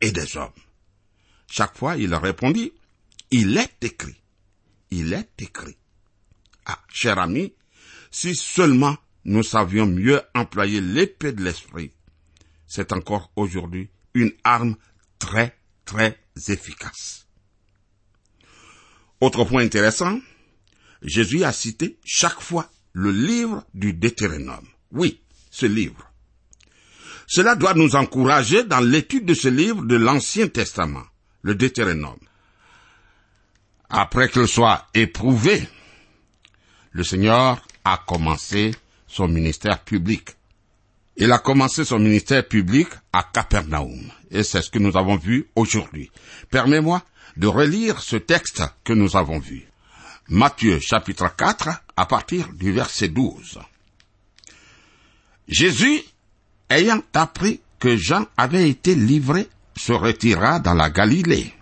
et 0.00 0.10
des 0.12 0.36
hommes. 0.36 0.50
Chaque 1.50 1.76
fois, 1.76 1.96
il 1.96 2.14
répondit, 2.14 2.72
il 3.30 3.56
est 3.56 3.82
écrit, 3.82 4.20
il 4.90 5.12
est 5.12 5.30
écrit. 5.40 5.76
Ah, 6.66 6.78
cher 6.88 7.18
ami, 7.18 7.52
si 8.10 8.34
seulement 8.34 8.96
nous 9.24 9.42
savions 9.42 9.86
mieux 9.86 10.20
employer 10.34 10.80
l'épée 10.80 11.32
de 11.32 11.42
l'esprit, 11.42 11.92
c'est 12.66 12.92
encore 12.92 13.30
aujourd'hui 13.36 13.90
une 14.14 14.32
arme 14.44 14.76
très, 15.18 15.56
très 15.84 16.18
efficace. 16.48 17.26
Autre 19.20 19.44
point 19.44 19.62
intéressant, 19.62 20.18
Jésus 21.02 21.44
a 21.44 21.52
cité 21.52 21.98
chaque 22.04 22.40
fois 22.40 22.70
le 22.92 23.10
livre 23.10 23.64
du 23.74 23.92
Deutéronome. 23.92 24.66
Oui, 24.92 25.20
ce 25.50 25.66
livre. 25.66 26.10
Cela 27.26 27.54
doit 27.54 27.74
nous 27.74 27.96
encourager 27.96 28.64
dans 28.64 28.80
l'étude 28.80 29.24
de 29.24 29.34
ce 29.34 29.48
livre 29.48 29.84
de 29.84 29.96
l'Ancien 29.96 30.48
Testament, 30.48 31.04
le 31.42 31.54
Deutéronome. 31.54 32.18
Après 33.88 34.28
qu'il 34.28 34.46
soit 34.46 34.86
éprouvé, 34.94 35.68
le 36.92 37.04
Seigneur 37.04 37.66
a 37.84 38.02
commencé 38.06 38.74
son 39.06 39.28
ministère 39.28 39.82
public. 39.82 40.30
Il 41.16 41.32
a 41.32 41.38
commencé 41.38 41.84
son 41.84 41.98
ministère 41.98 42.46
public 42.46 42.88
à 43.12 43.22
Capernaum. 43.22 44.10
Et 44.30 44.42
c'est 44.42 44.62
ce 44.62 44.70
que 44.70 44.78
nous 44.78 44.96
avons 44.96 45.16
vu 45.16 45.48
aujourd'hui. 45.56 46.10
Permets-moi 46.50 47.02
de 47.36 47.46
relire 47.46 48.00
ce 48.00 48.16
texte 48.16 48.62
que 48.84 48.92
nous 48.92 49.16
avons 49.16 49.38
vu. 49.38 49.71
Matthieu 50.28 50.78
chapitre 50.78 51.34
4 51.36 51.68
à 51.96 52.06
partir 52.06 52.48
du 52.52 52.72
verset 52.72 53.08
12. 53.08 53.58
Jésus, 55.48 56.00
ayant 56.70 57.02
appris 57.12 57.60
que 57.78 57.96
Jean 57.96 58.26
avait 58.36 58.70
été 58.70 58.94
livré, 58.94 59.48
se 59.76 59.92
retira 59.92 60.60
dans 60.60 60.74
la 60.74 60.90
Galilée. 60.90 61.52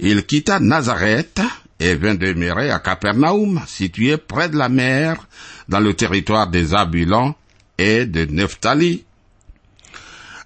Il 0.00 0.24
quitta 0.24 0.60
Nazareth 0.60 1.40
et 1.78 1.94
vint 1.94 2.14
demeurer 2.14 2.70
à 2.70 2.78
Capernaum, 2.78 3.60
situé 3.66 4.16
près 4.16 4.48
de 4.48 4.56
la 4.56 4.68
mer, 4.68 5.28
dans 5.68 5.80
le 5.80 5.94
territoire 5.94 6.48
des 6.48 6.74
Abulans 6.74 7.36
et 7.76 8.06
de 8.06 8.24
Nephtali, 8.24 9.04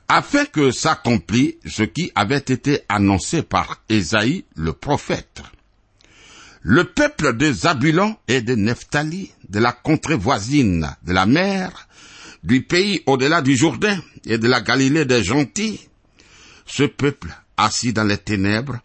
afin 0.09 0.45
que 0.45 0.71
s'accomplît 0.71 1.59
ce 1.65 1.85
qui 1.85 2.11
avait 2.15 2.37
été 2.37 2.81
annoncé 2.89 3.43
par 3.43 3.81
Ésaïe 3.89 4.45
le 4.57 4.73
prophète. 4.73 5.43
Le 6.65 6.85
peuple 6.85 7.37
de 7.37 7.53
Zabulon 7.53 8.17
et 8.29 8.41
de 8.41 8.55
Nephtali, 8.55 9.33
de 9.49 9.59
la 9.59 9.73
contrée 9.73 10.15
voisine 10.15 10.95
de 11.03 11.13
la 11.13 11.27
mer, 11.27 11.89
du 12.45 12.63
pays 12.63 13.03
au-delà 13.07 13.43
du 13.43 13.57
Jourdain 13.57 14.01
et 14.27 14.39
de 14.39 14.47
la 14.47 14.61
Galilée 14.61 15.05
des 15.05 15.25
gentils, 15.25 15.81
ce 16.65 16.85
peuple, 16.85 17.35
assis 17.57 17.93
dans 17.93 18.05
les 18.05 18.19
ténèbres, 18.19 18.79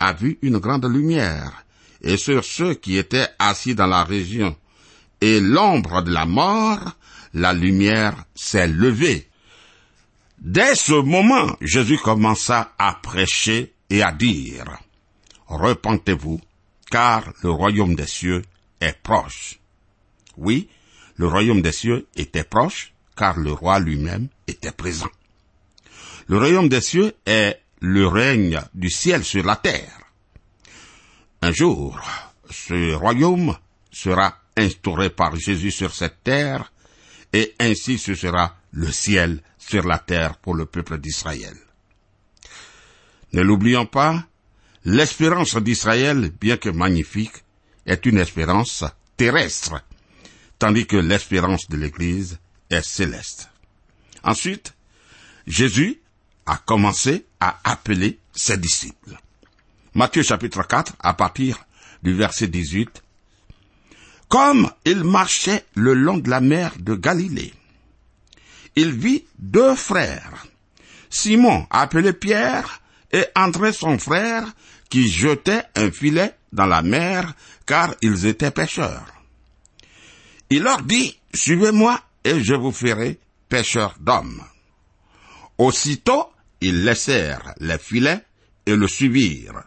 a 0.00 0.14
vu 0.14 0.38
une 0.40 0.58
grande 0.58 0.86
lumière, 0.86 1.64
et 2.00 2.16
sur 2.16 2.44
ceux 2.44 2.74
qui 2.74 2.96
étaient 2.96 3.28
assis 3.38 3.74
dans 3.74 3.86
la 3.86 4.04
région 4.04 4.56
et 5.20 5.40
l'ombre 5.40 6.02
de 6.02 6.12
la 6.12 6.26
mort, 6.26 6.96
la 7.34 7.52
lumière 7.52 8.24
s'est 8.34 8.68
levée. 8.68 9.28
Dès 10.38 10.74
ce 10.74 10.92
moment, 10.92 11.56
Jésus 11.60 11.98
commença 11.98 12.72
à 12.78 12.94
prêcher 13.02 13.74
et 13.90 14.02
à 14.02 14.12
dire, 14.12 14.78
Repentez-vous, 15.46 16.40
car 16.90 17.32
le 17.42 17.50
royaume 17.50 17.94
des 17.94 18.06
cieux 18.06 18.42
est 18.80 19.00
proche. 19.02 19.58
Oui, 20.36 20.68
le 21.16 21.26
royaume 21.26 21.62
des 21.62 21.72
cieux 21.72 22.06
était 22.16 22.44
proche, 22.44 22.92
car 23.16 23.38
le 23.38 23.52
roi 23.52 23.80
lui-même 23.80 24.28
était 24.46 24.72
présent. 24.72 25.10
Le 26.28 26.38
royaume 26.38 26.68
des 26.68 26.80
cieux 26.80 27.14
est 27.26 27.60
le 27.80 28.06
règne 28.06 28.60
du 28.74 28.90
ciel 28.90 29.24
sur 29.24 29.44
la 29.44 29.56
terre. 29.56 29.98
Un 31.42 31.52
jour, 31.52 32.00
ce 32.50 32.94
royaume 32.94 33.56
sera 33.90 34.38
instauré 34.56 35.10
par 35.10 35.36
Jésus 35.36 35.70
sur 35.70 35.94
cette 35.94 36.22
terre, 36.22 36.72
et 37.32 37.54
ainsi 37.58 37.98
ce 37.98 38.14
sera 38.14 38.56
le 38.72 38.90
ciel 38.90 39.42
sur 39.58 39.86
la 39.86 39.98
terre 39.98 40.36
pour 40.38 40.54
le 40.54 40.66
peuple 40.66 40.98
d'Israël. 40.98 41.56
Ne 43.32 43.42
l'oublions 43.42 43.86
pas, 43.86 44.24
l'espérance 44.88 45.54
d'Israël, 45.56 46.32
bien 46.40 46.56
que 46.56 46.70
magnifique, 46.70 47.44
est 47.84 48.06
une 48.06 48.18
espérance 48.18 48.84
terrestre, 49.18 49.84
tandis 50.58 50.86
que 50.86 50.96
l'espérance 50.96 51.68
de 51.68 51.76
l'Église 51.76 52.38
est 52.70 52.82
céleste. 52.82 53.50
Ensuite, 54.22 54.72
Jésus 55.46 56.00
a 56.46 56.56
commencé 56.56 57.26
à 57.38 57.58
appeler 57.64 58.18
ses 58.34 58.56
disciples. 58.56 59.18
Matthieu 59.92 60.22
chapitre 60.22 60.62
4, 60.66 60.94
à 61.00 61.12
partir 61.12 61.66
du 62.02 62.14
verset 62.14 62.48
18. 62.48 63.02
Comme 64.28 64.70
il 64.86 65.04
marchait 65.04 65.66
le 65.74 65.92
long 65.92 66.16
de 66.16 66.30
la 66.30 66.40
mer 66.40 66.72
de 66.78 66.94
Galilée, 66.94 67.52
il 68.74 68.92
vit 68.92 69.24
deux 69.38 69.74
frères, 69.74 70.46
Simon 71.10 71.66
appelé 71.70 72.14
Pierre 72.14 72.80
et 73.12 73.24
André 73.34 73.72
son 73.72 73.98
frère, 73.98 74.46
qui 74.88 75.08
jetait 75.08 75.62
un 75.76 75.90
filet 75.90 76.34
dans 76.52 76.66
la 76.66 76.82
mer, 76.82 77.34
car 77.66 77.94
ils 78.02 78.26
étaient 78.26 78.50
pêcheurs. 78.50 79.06
Il 80.50 80.62
leur 80.62 80.82
dit, 80.82 81.18
Suivez-moi, 81.34 82.00
et 82.24 82.42
je 82.42 82.54
vous 82.54 82.72
ferai 82.72 83.18
pêcheurs 83.48 83.96
d'hommes. 84.00 84.42
Aussitôt, 85.58 86.26
ils 86.60 86.84
laissèrent 86.84 87.54
les 87.60 87.78
filets 87.78 88.24
et 88.66 88.76
le 88.76 88.88
suivirent. 88.88 89.64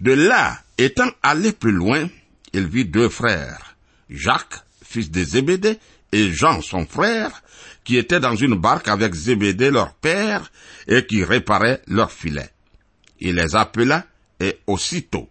De 0.00 0.12
là, 0.12 0.58
étant 0.78 1.10
allé 1.22 1.52
plus 1.52 1.72
loin, 1.72 2.08
il 2.52 2.66
vit 2.66 2.84
deux 2.84 3.08
frères, 3.08 3.76
Jacques, 4.10 4.62
fils 4.84 5.10
de 5.10 5.24
Zébédée, 5.24 5.78
et 6.12 6.30
Jean, 6.32 6.62
son 6.62 6.86
frère, 6.86 7.42
qui 7.82 7.96
étaient 7.96 8.20
dans 8.20 8.36
une 8.36 8.54
barque 8.54 8.88
avec 8.88 9.14
Zébédée, 9.14 9.70
leur 9.70 9.94
père, 9.94 10.50
et 10.86 11.04
qui 11.06 11.24
réparaient 11.24 11.82
leurs 11.88 12.12
filets. 12.12 12.53
Il 13.24 13.36
les 13.36 13.56
appela, 13.56 14.04
et 14.38 14.60
aussitôt, 14.66 15.30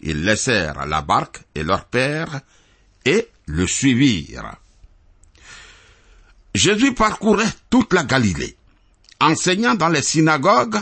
ils 0.00 0.24
laissèrent 0.24 0.86
la 0.86 1.02
barque 1.02 1.42
et 1.54 1.62
leur 1.62 1.84
père, 1.84 2.40
et 3.04 3.28
le 3.46 3.66
suivirent. 3.68 4.56
Jésus 6.52 6.94
parcourait 6.94 7.52
toute 7.70 7.92
la 7.92 8.02
Galilée, 8.02 8.56
enseignant 9.20 9.76
dans 9.76 9.88
les 9.88 10.02
synagogues, 10.02 10.80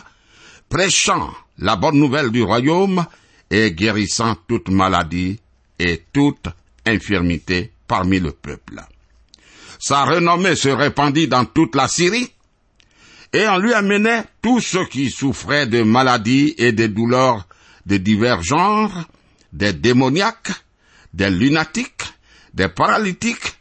prêchant 0.71 1.31
la 1.59 1.77
bonne 1.77 1.99
nouvelle 1.99 2.31
du 2.31 2.43
royaume 2.43 3.05
et 3.51 3.73
guérissant 3.73 4.35
toute 4.49 4.71
maladie 4.71 5.39
et 5.79 6.05
toute 6.11 6.49
infirmité 6.87 7.71
parmi 7.87 8.19
le 8.19 8.33
peuple. 8.33 8.81
Sa 9.79 10.05
renommée 10.05 10.57
se 10.57 10.71
répandit 10.71 11.29
dans 11.29 11.45
toute 11.45 11.75
la 11.75 11.87
Syrie, 11.87 12.33
et 13.33 13.47
on 13.49 13.59
lui 13.59 13.73
amenait 13.73 14.25
tous 14.43 14.61
ceux 14.61 14.87
qui 14.87 15.11
souffraient 15.11 15.67
de 15.67 15.83
maladies 15.83 16.55
et 16.59 16.73
de 16.73 16.87
douleurs 16.87 17.47
de 17.87 17.97
divers 17.97 18.43
genres, 18.43 19.05
des 19.53 19.73
démoniaques, 19.73 20.53
des 21.13 21.31
lunatiques, 21.31 22.05
des 22.55 22.69
paralytiques, 22.69 23.57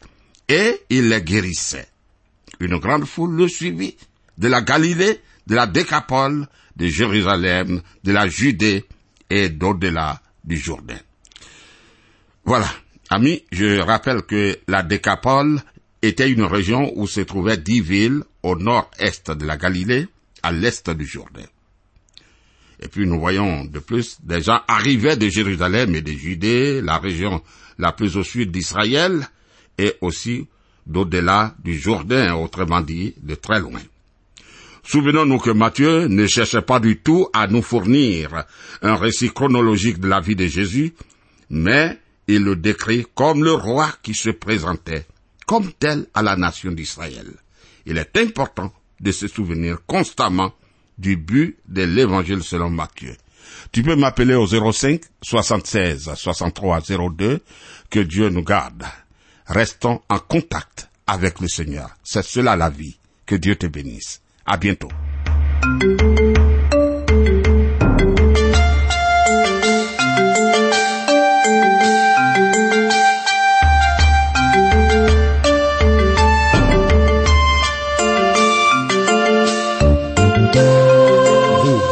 et 0.48 0.82
il 0.90 1.08
les 1.08 1.22
guérissait. 1.22 1.88
Une 2.58 2.78
grande 2.78 3.06
foule 3.06 3.34
le 3.36 3.48
suivit, 3.48 3.96
de 4.38 4.48
la 4.48 4.60
Galilée, 4.60 5.20
de 5.46 5.54
la 5.54 5.66
Décapole, 5.66 6.46
de 6.76 6.86
Jérusalem, 6.86 7.82
de 8.04 8.12
la 8.12 8.28
Judée 8.28 8.84
et 9.28 9.48
d'au-delà 9.48 10.20
du 10.44 10.56
Jourdain. 10.56 10.98
Voilà. 12.44 12.68
Amis, 13.10 13.44
je 13.50 13.80
rappelle 13.80 14.22
que 14.22 14.56
la 14.68 14.82
Décapole 14.82 15.60
était 16.02 16.30
une 16.30 16.44
région 16.44 16.92
où 16.96 17.06
se 17.06 17.20
trouvaient 17.20 17.58
dix 17.58 17.80
villes 17.80 18.22
au 18.42 18.56
nord-est 18.56 19.30
de 19.30 19.44
la 19.44 19.56
Galilée, 19.56 20.08
à 20.42 20.52
l'est 20.52 20.88
du 20.90 21.06
Jourdain. 21.06 21.46
Et 22.82 22.88
puis 22.88 23.06
nous 23.06 23.20
voyons 23.20 23.66
de 23.66 23.78
plus 23.78 24.18
des 24.22 24.40
gens 24.40 24.60
arrivaient 24.66 25.16
de 25.16 25.28
Jérusalem 25.28 25.94
et 25.94 26.00
de 26.00 26.12
Judée, 26.12 26.80
la 26.80 26.98
région 26.98 27.42
la 27.78 27.92
plus 27.92 28.16
au 28.16 28.22
sud 28.22 28.50
d'Israël, 28.50 29.26
et 29.78 29.94
aussi 30.00 30.46
d'au-delà 30.86 31.54
du 31.62 31.78
Jourdain, 31.78 32.34
autrement 32.34 32.80
dit, 32.80 33.14
de 33.22 33.34
très 33.34 33.60
loin. 33.60 33.80
Souvenons-nous 34.82 35.38
que 35.38 35.50
Matthieu 35.50 36.08
ne 36.08 36.26
cherchait 36.26 36.62
pas 36.62 36.80
du 36.80 36.96
tout 36.96 37.28
à 37.32 37.46
nous 37.46 37.62
fournir 37.62 38.44
un 38.82 38.96
récit 38.96 39.30
chronologique 39.30 39.98
de 39.98 40.08
la 40.08 40.20
vie 40.20 40.36
de 40.36 40.46
Jésus, 40.46 40.94
mais 41.50 41.98
il 42.26 42.44
le 42.44 42.56
décrit 42.56 43.06
comme 43.14 43.44
le 43.44 43.52
roi 43.52 43.92
qui 44.02 44.14
se 44.14 44.30
présentait 44.30 45.06
comme 45.50 45.72
tel 45.72 46.06
à 46.14 46.22
la 46.22 46.36
nation 46.36 46.70
d'Israël. 46.70 47.26
Il 47.84 47.98
est 47.98 48.16
important 48.18 48.72
de 49.00 49.10
se 49.10 49.26
souvenir 49.26 49.78
constamment 49.84 50.52
du 50.96 51.16
but 51.16 51.58
de 51.66 51.82
l'évangile 51.82 52.44
selon 52.44 52.70
Matthieu. 52.70 53.16
Tu 53.72 53.82
peux 53.82 53.96
m'appeler 53.96 54.36
au 54.36 54.46
05 54.46 55.00
76 55.20 56.12
63 56.14 56.82
02. 57.16 57.40
Que 57.90 57.98
Dieu 57.98 58.28
nous 58.28 58.44
garde. 58.44 58.84
Restons 59.46 60.00
en 60.08 60.20
contact 60.20 60.88
avec 61.08 61.40
le 61.40 61.48
Seigneur. 61.48 61.90
C'est 62.04 62.24
cela 62.24 62.54
la 62.54 62.70
vie. 62.70 62.96
Que 63.26 63.34
Dieu 63.34 63.56
te 63.56 63.66
bénisse. 63.66 64.22
À 64.46 64.56
bientôt. 64.56 64.92